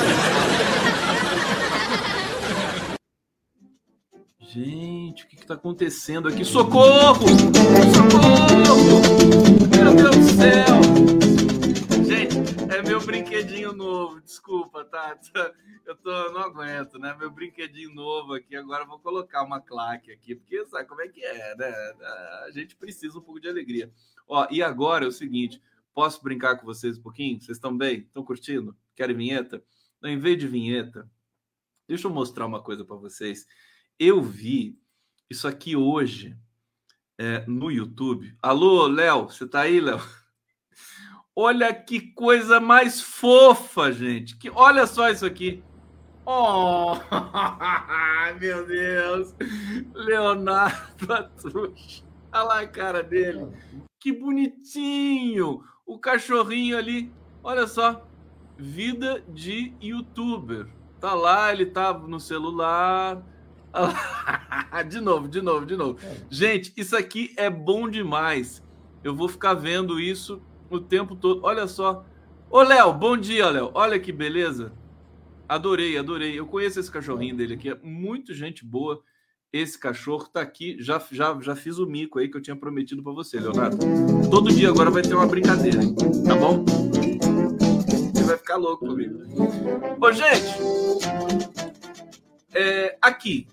[4.41, 6.43] Gente, o que, que tá acontecendo aqui?
[6.43, 7.29] Socorro!
[7.95, 9.03] Socorro!
[9.77, 10.81] Meu Deus do céu!
[12.03, 14.19] Gente, é meu brinquedinho novo.
[14.23, 15.19] Desculpa, tá?
[15.85, 17.15] Eu tô, não aguento, né?
[17.19, 18.57] Meu brinquedinho novo aqui.
[18.57, 21.69] Agora vou colocar uma claque aqui, porque sabe como é que é, né?
[22.47, 23.93] A gente precisa um pouco de alegria.
[24.27, 25.61] Ó, e agora é o seguinte:
[25.95, 27.41] Posso brincar com vocês um pouquinho?
[27.41, 28.01] Vocês estão bem?
[28.01, 28.77] Estão curtindo?
[28.97, 29.63] Querem vinheta?
[30.01, 31.09] Não, em vez de vinheta,
[31.87, 33.47] deixa eu mostrar uma coisa para vocês.
[33.99, 34.79] Eu vi
[35.29, 36.37] isso aqui hoje
[37.19, 38.37] é, no YouTube.
[38.43, 40.01] Alô, Léo, você tá aí, Léo?
[41.37, 44.37] Olha que coisa mais fofa, gente.
[44.37, 45.65] Que, olha só isso aqui.
[46.27, 46.95] Oh,
[48.39, 49.35] meu Deus!
[49.95, 52.05] Leonardo Patrucci.
[52.31, 53.47] Olha lá a cara dele.
[53.99, 55.65] Que bonitinho!
[55.93, 57.13] O cachorrinho ali,
[57.45, 58.03] olha só,
[58.57, 60.67] vida de youtuber.
[60.99, 63.23] Tá lá, ele tá no celular,
[64.89, 65.99] de novo, de novo, de novo.
[66.31, 68.63] Gente, isso aqui é bom demais.
[69.05, 70.41] Eu vou ficar vendo isso
[70.71, 71.43] o tempo todo.
[71.45, 72.07] Olha só.
[72.49, 73.71] Ô, Léo, bom dia, Léo.
[73.75, 74.73] Olha que beleza.
[75.47, 76.39] Adorei, adorei.
[76.39, 77.69] Eu conheço esse cachorrinho dele aqui.
[77.69, 79.03] É muito gente boa.
[79.53, 80.77] Esse cachorro tá aqui.
[80.81, 83.77] Já, já, já fiz o mico aí que eu tinha prometido para você, Leonardo.
[84.31, 85.95] Todo dia agora vai ter uma brincadeira, hein?
[86.27, 86.65] tá bom?
[88.15, 89.19] Você vai ficar louco comigo.
[90.01, 90.47] Ô, gente.
[92.55, 93.47] É, aqui,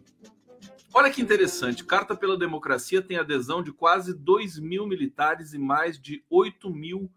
[0.92, 6.02] Olha que interessante, Carta pela Democracia tem adesão de quase 2 mil militares e mais
[6.02, 7.12] de 8 mil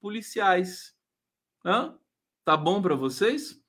[0.00, 0.94] policiais.
[1.64, 1.98] Hã?
[2.44, 3.60] Tá bom para vocês?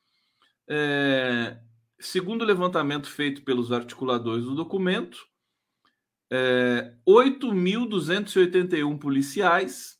[0.68, 1.57] É,
[2.00, 5.28] segundo o levantamento feito pelos articuladores do documento,
[6.32, 9.97] é, 8.281 policiais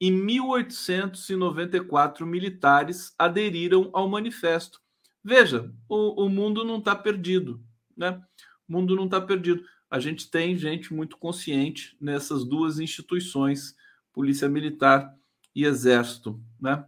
[0.00, 4.80] e 1.894 militares aderiram ao manifesto.
[5.22, 7.62] Veja, o, o mundo não está perdido,
[7.96, 8.20] né?
[8.68, 9.62] o mundo não está perdido.
[9.90, 13.76] A gente tem gente muito consciente nessas duas instituições,
[14.12, 15.14] Polícia Militar
[15.54, 16.42] e Exército.
[16.60, 16.84] Né?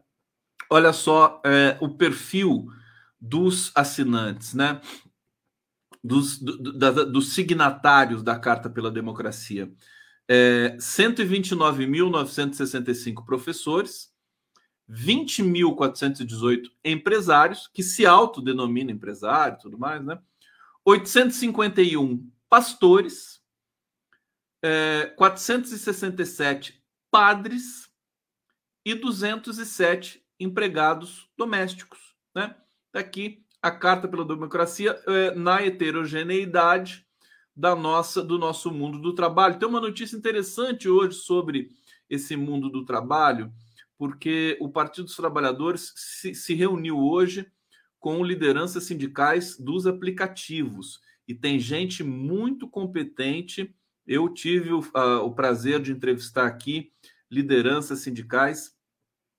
[0.71, 2.67] Olha só é, o perfil
[3.23, 4.81] dos assinantes, né?
[6.03, 6.73] dos, do,
[7.13, 9.73] dos signatários da Carta pela Democracia.
[10.29, 14.13] É, 129.965 professores,
[14.91, 20.21] 20.418 empresários, que se autodenominam empresário tudo mais, né?
[20.85, 23.41] 851 pastores,
[24.63, 27.91] é, 467 padres
[28.85, 32.17] e 207 empregados domésticos.
[32.35, 32.57] Né?
[32.95, 37.07] Aqui a Carta pela Democracia é, na heterogeneidade
[37.55, 39.59] da nossa do nosso mundo do trabalho.
[39.59, 41.71] Tem uma notícia interessante hoje sobre
[42.11, 43.53] esse mundo do trabalho,
[43.97, 47.47] porque o Partido dos Trabalhadores se, se reuniu hoje
[48.01, 51.01] com lideranças sindicais dos aplicativos.
[51.29, 53.73] E tem gente muito competente.
[54.05, 56.91] Eu tive o, uh, o prazer de entrevistar aqui
[57.31, 58.75] lideranças sindicais,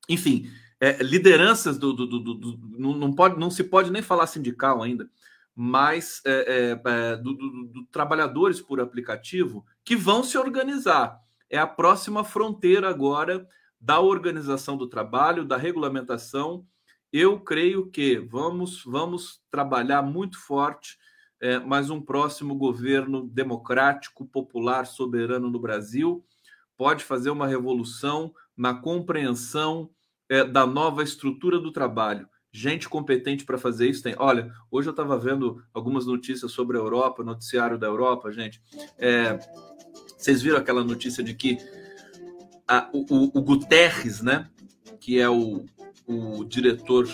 [0.09, 0.49] enfim,
[0.83, 5.09] é, lideranças do, do, do, do, não, pode, não se pode nem falar sindical ainda,
[5.55, 11.21] mas é, é, é do, trabalhadores por aplicativo que vão se organizar.
[11.49, 13.47] É a próxima fronteira agora
[13.79, 16.65] da organização do trabalho, da regulamentação
[17.13, 20.97] eu creio que vamos, vamos trabalhar muito forte,
[21.39, 26.25] é, mas um próximo governo democrático, popular, soberano no Brasil
[26.75, 29.89] pode fazer uma revolução na compreensão
[30.33, 32.27] é, da nova estrutura do trabalho.
[32.51, 34.15] Gente competente para fazer isso tem.
[34.17, 38.59] Olha, hoje eu estava vendo algumas notícias sobre a Europa, noticiário da Europa, gente.
[38.97, 39.37] É,
[40.17, 41.57] vocês viram aquela notícia de que
[42.67, 44.49] a, o, o Guterres, né,
[44.99, 45.65] que é o,
[46.07, 47.07] o diretor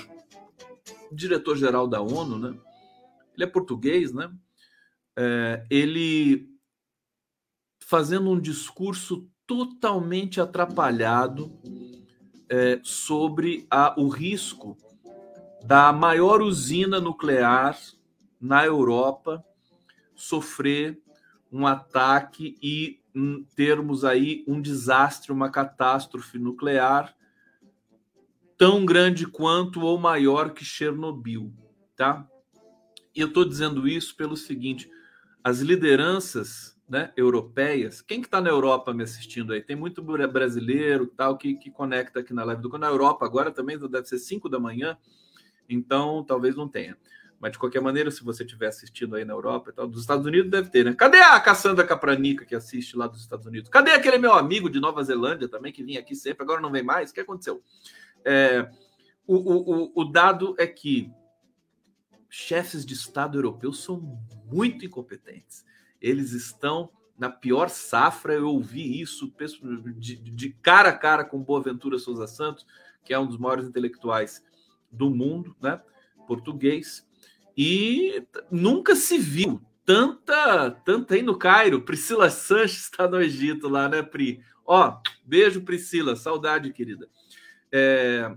[1.11, 2.57] diretor geral da ONU, né?
[3.35, 4.31] Ele é português, né?
[5.17, 6.47] É, ele
[7.81, 11.51] fazendo um discurso totalmente atrapalhado
[12.49, 14.77] é, sobre a, o risco
[15.63, 17.77] da maior usina nuclear
[18.39, 19.43] na Europa
[20.15, 21.01] sofrer
[21.51, 22.99] um ataque e
[23.55, 27.13] termos aí um desastre, uma catástrofe nuclear
[28.57, 31.53] tão grande quanto ou maior que Chernobyl,
[31.95, 32.27] tá?
[33.15, 34.89] E eu estou dizendo isso pelo seguinte:
[35.43, 39.61] as lideranças né, europeias, quem que está na Europa me assistindo aí?
[39.61, 43.77] Tem muito brasileiro tal que, que conecta aqui na live do na Europa agora também
[43.77, 44.97] deve ser 5 da manhã,
[45.69, 46.97] então talvez não tenha.
[47.39, 50.25] Mas de qualquer maneira, se você estiver assistindo aí na Europa e tal, dos Estados
[50.25, 50.93] Unidos deve ter, né?
[50.93, 53.69] Cadê a Cassandra Capranica que assiste lá dos Estados Unidos?
[53.69, 56.83] Cadê aquele meu amigo de Nova Zelândia também que vinha aqui sempre, agora não vem
[56.83, 57.11] mais?
[57.11, 57.61] O que aconteceu?
[58.25, 58.69] É,
[59.25, 61.09] o, o, o dado é que
[62.29, 64.19] chefes de Estado europeus são
[64.51, 65.63] muito incompetentes.
[66.01, 68.33] Eles estão na pior safra.
[68.33, 69.33] Eu ouvi isso
[69.97, 72.65] de, de cara a cara com Boaventura Souza Santos,
[73.03, 74.43] que é um dos maiores intelectuais
[74.91, 75.81] do mundo, né?
[76.27, 77.07] Português.
[77.57, 81.81] E nunca se viu tanta, tanta aí no Cairo.
[81.81, 84.41] Priscila Sanches está no Egito lá, né, Pri?
[84.65, 86.15] Ó, beijo, Priscila.
[86.15, 87.09] Saudade, querida.
[87.71, 88.31] É,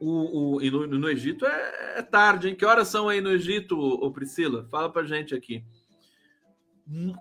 [0.00, 2.54] o, o, e no, no Egito é, é, tarde, hein?
[2.54, 4.66] Que horas são aí no Egito, ô, Priscila?
[4.70, 5.62] Fala pra gente aqui.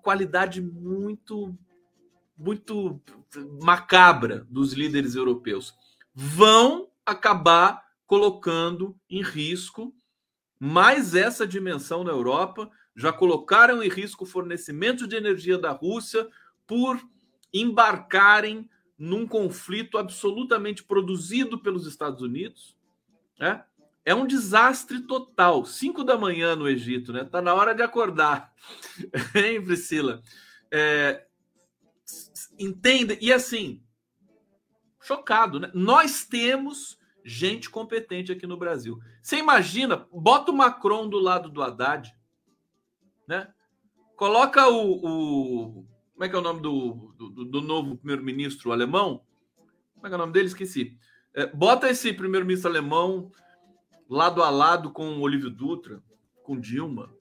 [0.02, 1.58] Qualidade muito,
[2.38, 3.02] muito
[3.62, 5.74] macabra dos líderes europeus.
[6.14, 9.94] Vão acabar colocando em risco
[10.60, 12.70] mais essa dimensão na Europa.
[12.96, 16.28] Já colocaram em risco o fornecimento de energia da Rússia
[16.68, 17.02] por
[17.54, 22.78] embarcarem num conflito absolutamente produzido pelos Estados Unidos,
[23.40, 23.66] né?
[24.06, 25.66] É um desastre total.
[25.66, 27.24] Cinco da manhã no Egito, né?
[27.24, 28.54] Tá na hora de acordar.
[29.36, 30.22] hein, Priscila?
[30.72, 31.26] É,
[32.60, 33.18] entenda.
[33.22, 33.82] E assim,
[35.02, 35.72] chocado, né?
[35.74, 39.00] Nós temos gente competente aqui no Brasil.
[39.22, 42.14] Você imagina, bota o Macron do lado do Haddad,
[43.28, 43.54] né?
[44.18, 49.26] Coloca o, o como é que é o nome do, do, do novo primeiro-ministro alemão?
[49.96, 50.48] Como é que é o nome dele?
[50.48, 50.98] Esqueci.
[51.34, 53.32] É, bota esse primeiro-ministro alemão
[54.14, 56.02] lado a lado com o Olívio Dutra,
[56.44, 57.12] com Dilma,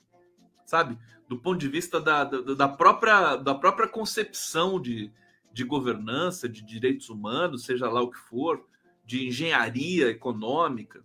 [0.66, 0.98] sabe?
[1.28, 5.10] Do ponto de vista da, da, da própria, da própria concepção de,
[5.52, 8.64] de governança, de direitos humanos, seja lá o que for,
[9.04, 11.04] de engenharia econômica,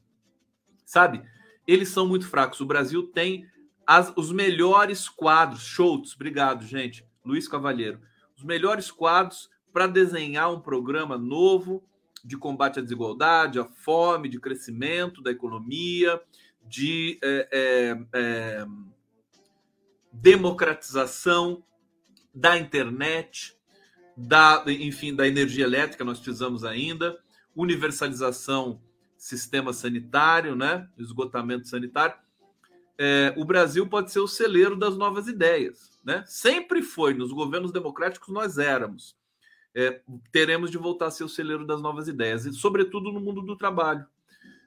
[0.85, 1.21] sabe?
[1.65, 2.59] Eles são muito fracos.
[2.59, 3.47] O Brasil tem
[3.85, 5.61] as, os melhores quadros.
[5.61, 7.05] Schultz, obrigado, gente.
[7.23, 8.01] Luiz Cavalheiro.
[8.35, 11.83] Os melhores quadros para desenhar um programa novo
[12.27, 16.21] de combate à desigualdade, à fome, de crescimento da economia,
[16.61, 18.65] de é, é, é,
[20.11, 21.63] democratização
[22.35, 23.57] da internet,
[24.15, 27.17] da, enfim, da energia elétrica, nós precisamos ainda,
[27.55, 28.81] universalização
[29.17, 30.85] sistema sanitário, né?
[30.97, 32.15] esgotamento sanitário.
[32.99, 35.97] É, o Brasil pode ser o celeiro das novas ideias.
[36.03, 36.25] Né?
[36.27, 39.15] Sempre foi, nos governos democráticos nós éramos.
[39.79, 40.01] É,
[40.31, 43.55] teremos de voltar a ser o celeiro das novas ideias, e sobretudo no mundo do
[43.55, 44.07] trabalho,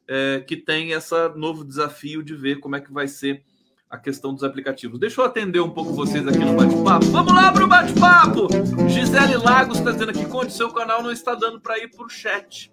[0.06, 3.44] é, que tem esse novo desafio de ver como é que vai ser
[3.90, 5.00] a questão dos aplicativos.
[5.00, 7.06] Deixa eu atender um pouco vocês aqui no bate-papo.
[7.06, 8.48] Vamos lá para o bate-papo!
[8.88, 12.08] Gisele Lagos está dizendo aqui, Conde, seu canal não está dando para ir para o
[12.08, 12.72] chat.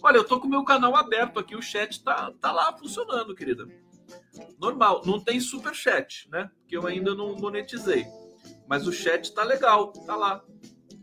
[0.00, 3.34] Olha, eu tô com o meu canal aberto aqui, o chat tá, tá lá funcionando,
[3.34, 3.66] querida.
[4.60, 6.48] Normal, não tem super chat, né?
[6.68, 8.06] Que eu ainda não monetizei.
[8.68, 10.44] Mas o chat tá legal, tá lá.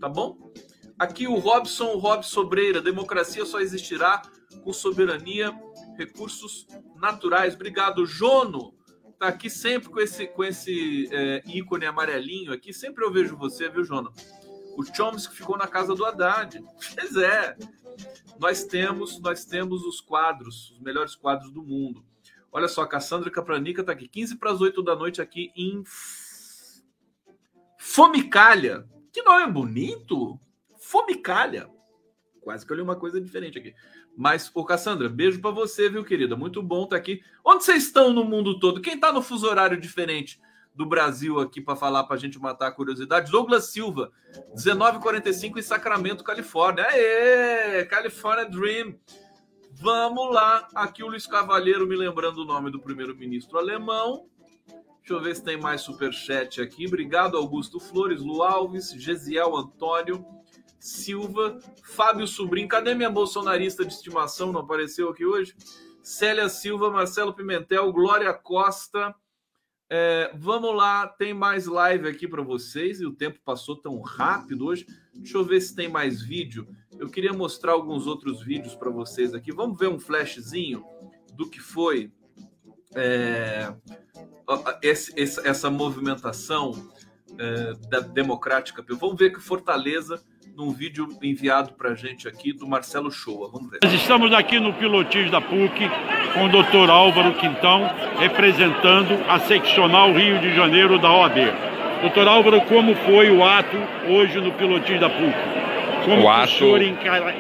[0.04, 0.52] Tá bom?
[1.00, 4.22] Aqui o Robson, Rob Sobreira, democracia só existirá
[4.62, 5.58] com soberania,
[5.98, 7.56] recursos naturais.
[7.56, 8.76] Obrigado, Jono.
[9.18, 12.74] Tá aqui sempre com esse com esse é, ícone amarelinho aqui.
[12.74, 14.12] Sempre eu vejo você, viu, Jono?
[14.78, 16.60] O Chomsky ficou na casa do Haddad.
[17.00, 17.56] Pois é
[18.38, 22.04] nós temos nós temos os quadros, os melhores quadros do mundo.
[22.52, 25.82] Olha só, a Cassandra Capranica está aqui, 15 para as 8 da noite aqui em
[27.78, 28.86] Fomicalha.
[29.14, 30.40] Que nome bonito!
[30.80, 31.70] Fomicalha.
[32.42, 33.74] Quase que eu li uma coisa diferente aqui.
[34.18, 36.36] Mas, ô Cassandra, beijo para você, viu, querida?
[36.36, 37.22] Muito bom estar tá aqui.
[37.46, 38.82] Onde vocês estão no mundo todo?
[38.82, 40.42] Quem está no fuso horário diferente?
[40.76, 43.32] do Brasil aqui para falar para a gente matar a curiosidade.
[43.32, 44.12] Douglas Silva,
[44.56, 46.84] 1945 em Sacramento, Califórnia.
[46.86, 48.96] Aê, California Dream.
[49.72, 50.68] Vamos lá.
[50.74, 54.28] Aqui o Luiz Cavalheiro me lembrando o nome do primeiro-ministro alemão.
[55.04, 56.88] Deixa eu ver se tem mais superchat aqui.
[56.88, 60.26] Obrigado, Augusto Flores, Lu Alves, Gesiel Antônio,
[60.80, 62.70] Silva, Fábio Sobrinho.
[62.70, 64.54] Cadê minha bolsonarista de estimação?
[64.54, 65.54] Não apareceu aqui hoje?
[66.02, 69.14] Célia Silva, Marcelo Pimentel, Glória Costa,
[69.90, 74.66] é, vamos lá, tem mais live aqui para vocês e o tempo passou tão rápido
[74.66, 74.88] hoje.
[75.14, 76.68] Deixa eu ver se tem mais vídeo.
[76.98, 79.52] Eu queria mostrar alguns outros vídeos para vocês aqui.
[79.52, 80.84] Vamos ver um flashzinho
[81.34, 82.12] do que foi
[82.96, 83.74] é,
[84.82, 85.14] esse,
[85.48, 86.74] essa movimentação
[87.38, 88.84] é, da democrática.
[88.90, 90.22] Vamos ver que Fortaleza
[90.56, 93.50] num vídeo enviado para a gente aqui do Marcelo Shoa.
[93.52, 93.80] Vamos ver.
[93.84, 95.90] Nós estamos aqui no pilotis da PUC
[96.34, 97.90] com o doutor Álvaro Quintão,
[98.20, 101.38] representando a seccional Rio de Janeiro da OAB.
[102.02, 103.78] Doutor Álvaro, como foi o ato
[104.08, 105.34] hoje no pilotis da PUC?
[106.06, 106.54] Como o, ato...
[106.54, 107.36] o senhor encara,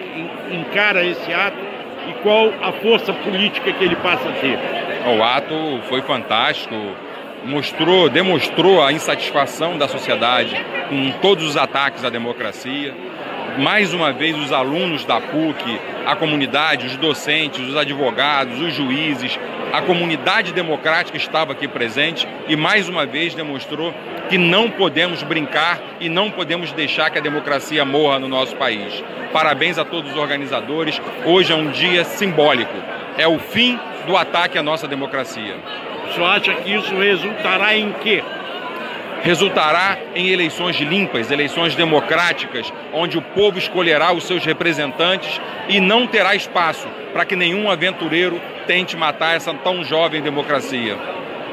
[0.51, 1.57] encara esse ato
[2.09, 4.82] e qual a força política que ele passa a ter?
[5.05, 6.75] O ato foi fantástico
[7.45, 10.55] mostrou, demonstrou a insatisfação da sociedade
[10.89, 12.95] com todos os ataques à democracia.
[13.57, 19.39] Mais uma vez, os alunos da PUC, a comunidade, os docentes, os advogados, os juízes,
[19.71, 23.93] a comunidade democrática estava aqui presente e mais uma vez demonstrou
[24.27, 29.03] que não podemos brincar e não podemos deixar que a democracia morra no nosso país.
[29.31, 30.99] Parabéns a todos os organizadores.
[31.23, 32.75] Hoje é um dia simbólico.
[33.17, 35.55] É o fim do ataque à nossa democracia.
[36.07, 38.23] O senhor acha que isso resultará em quê?
[39.23, 46.05] Resultará em eleições limpas, eleições democráticas, onde o povo escolherá os seus representantes e não
[46.05, 50.97] terá espaço para que nenhum aventureiro tente matar essa tão jovem democracia.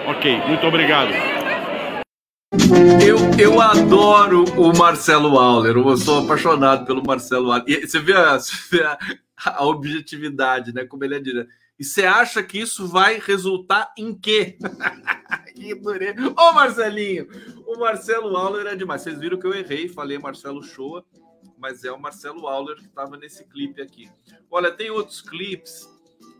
[0.04, 1.12] Ok, muito obrigado.
[3.06, 7.64] Eu, eu adoro o Marcelo Auler, eu sou apaixonado pelo Marcelo Auler.
[7.68, 8.98] E você vê a, você vê a,
[9.46, 10.84] a objetividade, né?
[10.84, 11.48] Como ele é direto.
[11.80, 14.58] E você acha que isso vai resultar em quê?
[15.56, 15.72] que.
[16.36, 17.26] Ô, Marcelinho!
[17.66, 19.00] O Marcelo Auler é demais.
[19.00, 21.02] Vocês viram que eu errei, falei Marcelo Shoa,
[21.56, 24.10] mas é o Marcelo Auler que estava nesse clipe aqui.
[24.50, 25.88] Olha, tem outros clipes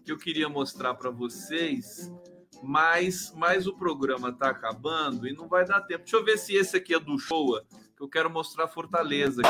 [0.04, 2.12] que eu queria mostrar para vocês,
[2.62, 6.00] mas, mas o programa está acabando e não vai dar tempo.
[6.00, 7.64] Deixa eu ver se esse aqui é do Showa,
[7.96, 9.40] que eu quero mostrar Fortaleza.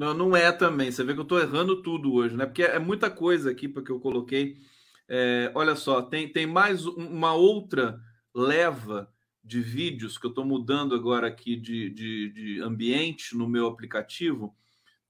[0.00, 0.90] Não, não é também.
[0.90, 2.46] Você vê que eu estou errando tudo hoje, né?
[2.46, 4.56] Porque é muita coisa aqui para que eu coloquei.
[5.06, 8.00] É, olha só, tem, tem mais uma outra
[8.34, 9.12] leva
[9.44, 14.56] de vídeos que eu estou mudando agora aqui de, de, de, ambiente no meu aplicativo.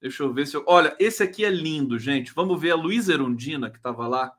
[0.01, 0.65] Deixa eu ver se eu.
[0.67, 2.33] Olha, esse aqui é lindo, gente.
[2.35, 4.33] Vamos ver a Luísa Erundina, que estava lá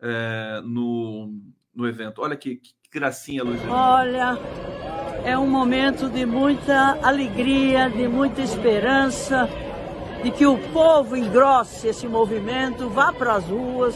[0.00, 1.30] é, no,
[1.74, 2.22] no evento.
[2.22, 3.70] Olha que, que gracinha, Luísa.
[3.70, 4.38] Olha,
[5.26, 9.46] é um momento de muita alegria, de muita esperança
[10.22, 13.94] de que o povo engrosse esse movimento, vá para as ruas,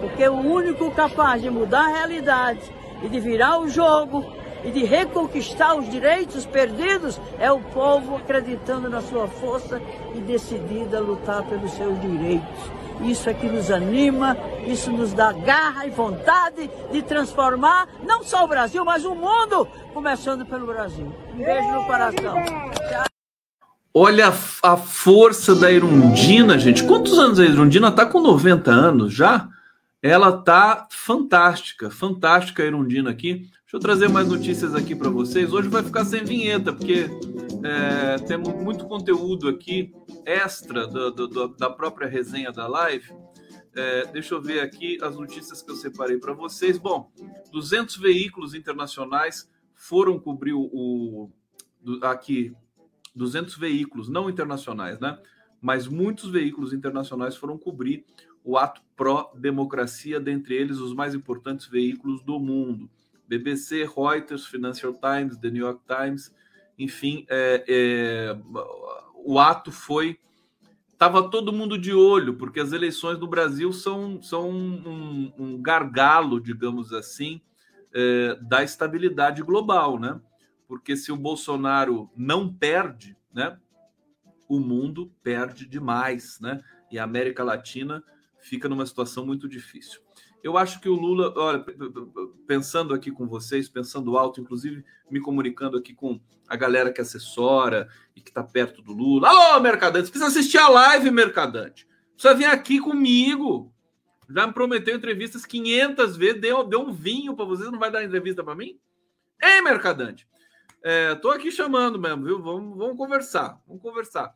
[0.00, 2.60] porque o único capaz de mudar a realidade
[3.02, 4.24] e de virar o jogo
[4.64, 9.80] e de reconquistar os direitos perdidos é o povo acreditando na sua força
[10.14, 12.70] e decidida a lutar pelos seus direitos.
[13.00, 18.44] Isso é que nos anima, isso nos dá garra e vontade de transformar não só
[18.44, 21.12] o Brasil, mas o mundo, começando pelo Brasil.
[21.34, 22.36] Um beijo no coração.
[23.94, 24.32] Olha
[24.62, 26.82] a, força da Erundina, gente.
[26.82, 29.50] Quantos anos a Erundina tá com 90 anos já?
[30.00, 33.34] Ela tá fantástica, fantástica a Erundina aqui.
[33.34, 35.52] Deixa eu trazer mais notícias aqui para vocês.
[35.52, 37.06] Hoje vai ficar sem vinheta, porque
[37.62, 39.92] é, temos muito conteúdo aqui
[40.24, 43.12] extra do, do, do, da própria resenha da live.
[43.76, 46.78] É, deixa eu ver aqui as notícias que eu separei para vocês.
[46.78, 47.12] Bom,
[47.52, 51.30] 200 veículos internacionais foram cobrir o, o
[52.00, 52.54] aqui
[53.14, 55.18] 200 veículos, não internacionais, né?
[55.60, 58.04] Mas muitos veículos internacionais foram cobrir
[58.44, 62.90] o ato pró-democracia, dentre eles os mais importantes veículos do mundo.
[63.28, 66.34] BBC, Reuters, Financial Times, The New York Times,
[66.78, 68.38] enfim, é, é,
[69.24, 70.18] o ato foi.
[70.92, 76.40] Estava todo mundo de olho, porque as eleições no Brasil são, são um, um gargalo,
[76.40, 77.40] digamos assim,
[77.92, 80.20] é, da estabilidade global, né?
[80.72, 83.58] Porque se o Bolsonaro não perde, né,
[84.48, 86.62] o mundo perde demais, né?
[86.90, 88.02] E a América Latina
[88.40, 90.00] fica numa situação muito difícil.
[90.42, 91.62] Eu acho que o Lula, olha,
[92.46, 96.18] pensando aqui com vocês, pensando alto, inclusive me comunicando aqui com
[96.48, 99.28] a galera que assessora e que está perto do Lula.
[99.28, 101.86] Alô, Mercadante, precisa assistir a live, Mercadante.
[102.14, 103.70] Precisa vir aqui comigo.
[104.30, 108.02] Já me prometeu entrevistas 500 vezes, deu, deu um vinho para vocês, não vai dar
[108.02, 108.80] entrevista para mim?
[109.38, 110.26] Ei, Mercadante.
[110.84, 112.42] É, tô aqui chamando mesmo, viu?
[112.42, 114.34] Vamos, vamos conversar, vamos conversar.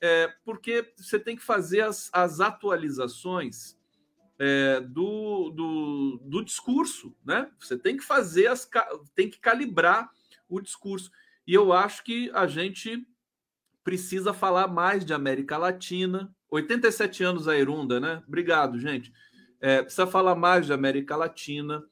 [0.00, 3.78] É, porque você tem que fazer as, as atualizações
[4.38, 7.50] é, do, do, do, discurso, né?
[7.58, 8.68] Você tem que fazer as
[9.14, 10.10] tem que calibrar
[10.48, 11.10] o discurso.
[11.46, 13.06] E eu acho que a gente
[13.82, 16.34] precisa falar mais de América Latina.
[16.50, 18.22] 87 anos a Irunda, né?
[18.26, 19.10] Obrigado, gente.
[19.58, 21.82] É, precisa falar mais de América Latina,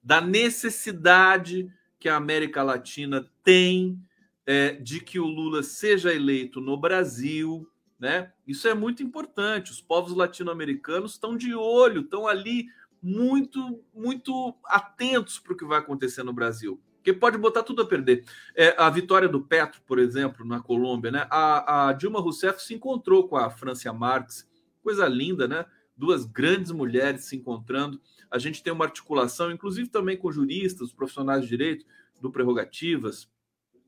[0.00, 1.68] da necessidade
[1.98, 4.00] que a América Latina tem
[4.46, 7.68] é, de que o Lula seja eleito no Brasil,
[7.98, 8.32] né?
[8.46, 9.72] Isso é muito importante.
[9.72, 12.66] Os povos latino-americanos estão de olho, estão ali
[13.02, 16.80] muito, muito atentos para o que vai acontecer no Brasil.
[16.96, 18.24] Porque pode botar tudo a perder.
[18.56, 21.26] É, a vitória do Petro, por exemplo, na Colômbia, né?
[21.30, 24.48] A, a Dilma Rousseff se encontrou com a Francia Marques,
[24.82, 25.64] coisa linda, né?
[25.96, 28.00] Duas grandes mulheres se encontrando
[28.30, 31.84] a gente tem uma articulação, inclusive também com juristas, profissionais de direito,
[32.20, 33.28] do Prerrogativas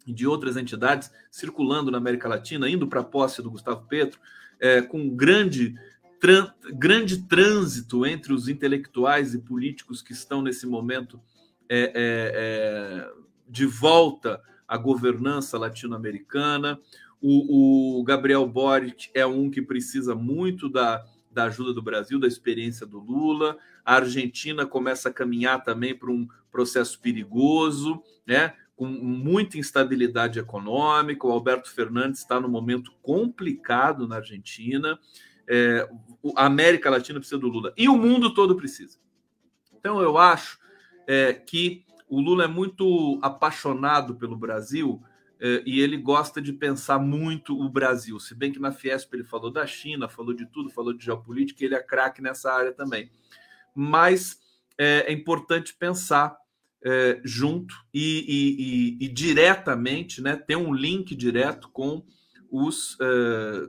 [0.07, 4.19] de outras entidades circulando na América Latina, indo para a posse do Gustavo Petro,
[4.59, 5.75] é, com grande,
[6.21, 11.21] tran, grande trânsito entre os intelectuais e políticos que estão nesse momento
[11.69, 13.13] é, é, é
[13.49, 16.79] de volta à governança latino-americana.
[17.21, 22.27] O, o, Gabriel Boric é um que precisa muito da, da ajuda do Brasil, da
[22.27, 23.57] experiência do Lula.
[23.85, 28.55] A Argentina começa a caminhar também para um processo perigoso, né?
[28.81, 31.27] com muita instabilidade econômica.
[31.27, 34.99] O Alberto Fernandes está num momento complicado na Argentina.
[35.47, 35.87] É,
[36.35, 38.99] a América Latina precisa do Lula e o mundo todo precisa.
[39.79, 40.59] Então, eu acho
[41.07, 45.03] é, que o Lula é muito apaixonado pelo Brasil
[45.65, 48.21] e ele gosta de pensar muito o Brasil.
[48.21, 51.65] Se bem que na Fiesp ele falou da China, falou de tudo, falou de geopolítica,
[51.65, 53.11] ele é craque nessa área também
[53.75, 54.41] mas
[54.79, 56.37] é, é importante pensar
[56.83, 58.25] é, junto e,
[59.01, 62.05] e, e, e, diretamente, né, ter um link direto com
[62.51, 62.99] os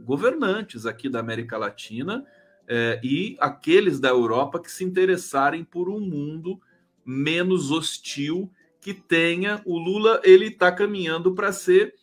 [0.03, 2.25] governantes aqui da América Latina
[3.03, 6.59] e aqueles da Europa que se interessarem por um mundo
[7.05, 8.51] menos hostil
[8.81, 11.93] que tenha o Lula, ele está caminhando para ser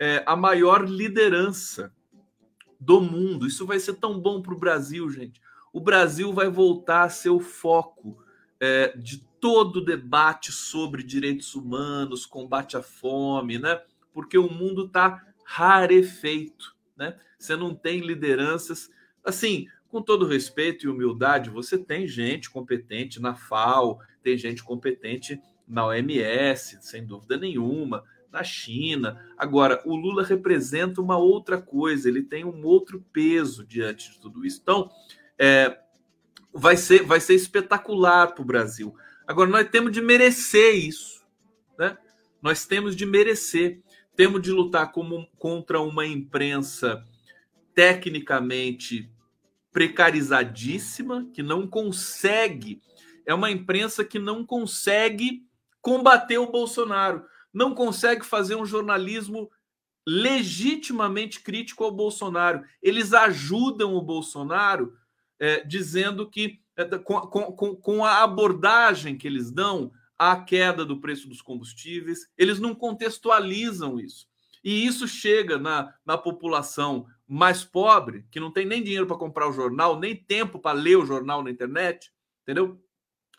[0.00, 1.92] é, a maior liderança
[2.80, 3.46] do mundo.
[3.46, 5.40] Isso vai ser tão bom para o Brasil, gente.
[5.72, 8.18] O Brasil vai voltar a ser o foco
[8.58, 13.80] é, de todo o debate sobre direitos humanos, combate à fome, né?
[14.12, 17.18] Porque o mundo está rarefeito, né?
[17.38, 18.90] Você não tem lideranças
[19.24, 19.66] assim.
[19.88, 25.86] Com todo respeito e humildade, você tem gente competente na FAO, tem gente competente na
[25.86, 29.22] OMS, sem dúvida nenhuma, na China.
[29.36, 34.44] Agora, o Lula representa uma outra coisa, ele tem um outro peso diante de tudo
[34.44, 34.60] isso.
[34.62, 34.90] Então,
[35.38, 35.78] é,
[36.52, 38.94] vai, ser, vai ser espetacular para o Brasil.
[39.26, 41.24] Agora, nós temos de merecer isso.
[41.78, 41.96] Né?
[42.40, 43.80] Nós temos de merecer.
[44.16, 47.04] Temos de lutar como, contra uma imprensa
[47.74, 49.10] tecnicamente
[49.72, 52.80] precarizadíssima, que não consegue.
[53.24, 55.46] É uma imprensa que não consegue
[55.82, 59.50] combater o Bolsonaro, não consegue fazer um jornalismo
[60.06, 62.64] legitimamente crítico ao Bolsonaro.
[62.80, 64.96] Eles ajudam o Bolsonaro
[65.38, 71.00] é, dizendo que, é, com, com, com a abordagem que eles dão à queda do
[71.00, 74.26] preço dos combustíveis, eles não contextualizam isso.
[74.64, 79.48] E isso chega na, na população mais pobre, que não tem nem dinheiro para comprar
[79.48, 82.12] o jornal, nem tempo para ler o jornal na internet,
[82.42, 82.80] entendeu?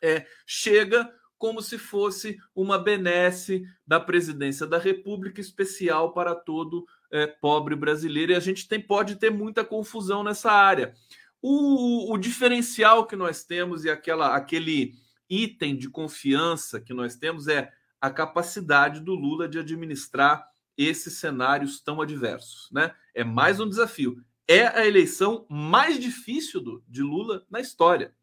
[0.02, 7.28] É, chega como se fosse uma benesse da presidência da República especial para todo é,
[7.28, 8.32] pobre brasileiro.
[8.32, 10.94] E a gente tem, pode ter muita confusão nessa área.
[11.42, 14.94] O, o diferencial que nós temos e aquela, aquele
[15.30, 21.82] item de confiança que nós temos é a capacidade do Lula de administrar esses cenários
[21.82, 22.70] tão adversos.
[22.72, 22.94] Né?
[23.14, 24.24] É mais um desafio.
[24.48, 28.14] É a eleição mais difícil do, de Lula na história.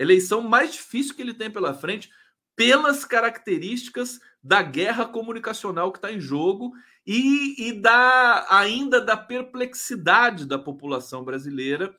[0.00, 2.10] Eleição mais difícil que ele tem pela frente,
[2.56, 6.72] pelas características da guerra comunicacional que está em jogo
[7.06, 11.94] e, e da ainda da perplexidade da população brasileira,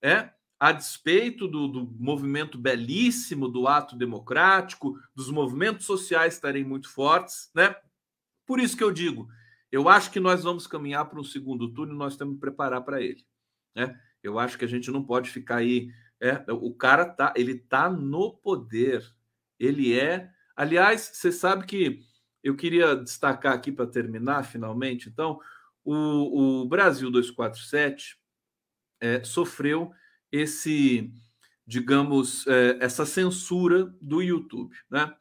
[0.00, 6.88] é, a despeito do, do movimento belíssimo do ato democrático, dos movimentos sociais estarem muito
[6.88, 7.74] fortes, né?
[8.46, 9.28] Por isso que eu digo,
[9.72, 12.82] eu acho que nós vamos caminhar para um segundo turno e nós temos que preparar
[12.82, 13.24] para ele,
[13.74, 13.98] né?
[14.22, 15.90] Eu acho que a gente não pode ficar aí,
[16.22, 19.04] é, o cara tá, ele tá no poder,
[19.58, 20.30] ele é.
[20.54, 22.00] Aliás, você sabe que
[22.44, 25.08] eu queria destacar aqui para terminar, finalmente.
[25.08, 25.40] Então,
[25.84, 28.16] o, o Brasil 247
[29.00, 29.90] é, sofreu
[30.30, 31.12] esse,
[31.66, 35.12] digamos, é, essa censura do YouTube, né?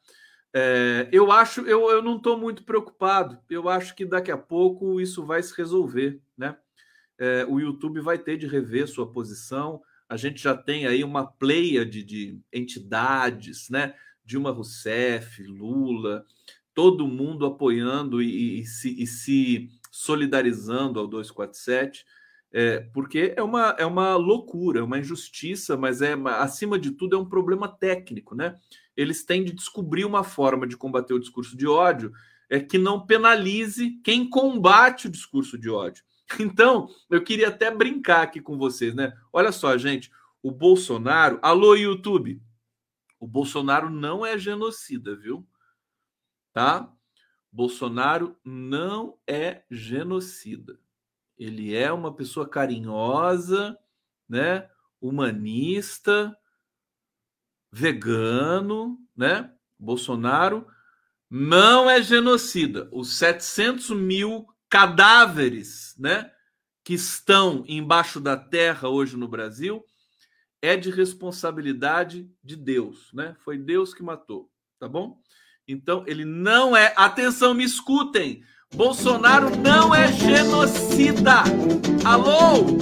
[0.53, 3.39] É, eu acho, eu, eu não estou muito preocupado.
[3.49, 6.55] Eu acho que daqui a pouco isso vai se resolver, né?
[7.17, 9.81] É, o YouTube vai ter de rever sua posição.
[10.11, 13.93] A gente já tem aí uma pleia de, de entidades, né?
[14.25, 16.25] Dilma Rousseff, Lula,
[16.73, 22.05] todo mundo apoiando e, e, se, e se, solidarizando ao 247,
[22.51, 27.15] é, porque é uma, é uma loucura, é uma injustiça, mas é acima de tudo
[27.15, 28.57] é um problema técnico, né?
[28.97, 32.11] Eles têm de descobrir uma forma de combater o discurso de ódio
[32.49, 36.03] é que não penalize quem combate o discurso de ódio.
[36.39, 39.17] Então, eu queria até brincar aqui com vocês, né?
[39.31, 40.11] Olha só, gente,
[40.41, 42.41] o Bolsonaro, alô YouTube,
[43.19, 45.47] o Bolsonaro não é genocida, viu?
[46.53, 46.91] Tá?
[47.51, 50.79] Bolsonaro não é genocida.
[51.37, 53.77] Ele é uma pessoa carinhosa,
[54.27, 54.69] né?
[54.99, 56.35] Humanista,
[57.71, 59.51] vegano, né?
[59.77, 60.67] Bolsonaro
[61.29, 62.89] não é genocida.
[62.91, 66.31] Os 700 mil cadáveres, né?
[66.83, 69.85] Que estão embaixo da terra hoje no Brasil
[70.61, 73.35] é de responsabilidade de Deus, né?
[73.39, 74.49] Foi Deus que matou,
[74.79, 75.19] tá bom?
[75.67, 76.93] Então ele não é.
[76.95, 78.43] Atenção, me escutem.
[78.73, 81.43] Bolsonaro não é genocida.
[82.05, 82.79] Alô,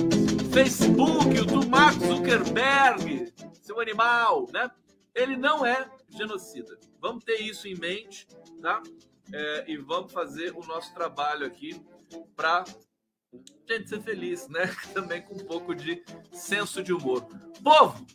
[0.51, 4.69] Facebook, do Mark Zuckerberg, seu animal, né?
[5.15, 6.77] Ele não é genocida.
[7.01, 8.27] Vamos ter isso em mente,
[8.61, 8.83] tá?
[9.31, 11.79] É, e vamos fazer o nosso trabalho aqui
[12.35, 12.65] para
[13.69, 14.65] gente ser feliz, né?
[14.93, 17.25] Também com um pouco de senso de humor.
[17.63, 18.05] Povo,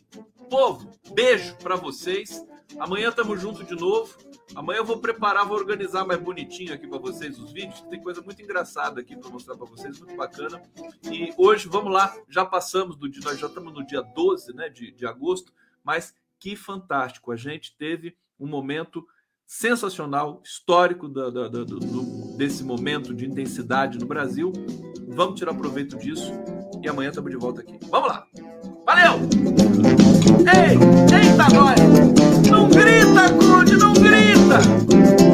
[0.49, 2.45] povo, beijo para vocês.
[2.77, 4.17] Amanhã estamos juntos de novo.
[4.53, 7.81] Amanhã eu vou preparar, vou organizar mais bonitinho aqui para vocês os vídeos.
[7.81, 10.61] Tem coisa muito engraçada aqui para mostrar para vocês, muito bacana.
[11.03, 14.69] E hoje, vamos lá, já passamos do dia, nós já estamos no dia 12 né,
[14.69, 15.53] de, de agosto,
[15.83, 17.31] mas que fantástico.
[17.31, 19.07] A gente teve um momento
[19.45, 24.51] sensacional, histórico da, da, da, do, desse momento de intensidade no Brasil.
[25.07, 26.31] Vamos tirar proveito disso
[26.83, 27.77] e amanhã estamos de volta aqui.
[27.89, 28.25] Vamos lá!
[28.85, 29.19] Valeu!
[30.45, 30.77] Ei,
[31.15, 32.49] eita, nós!
[32.49, 35.24] Não grita, Crude, não grita!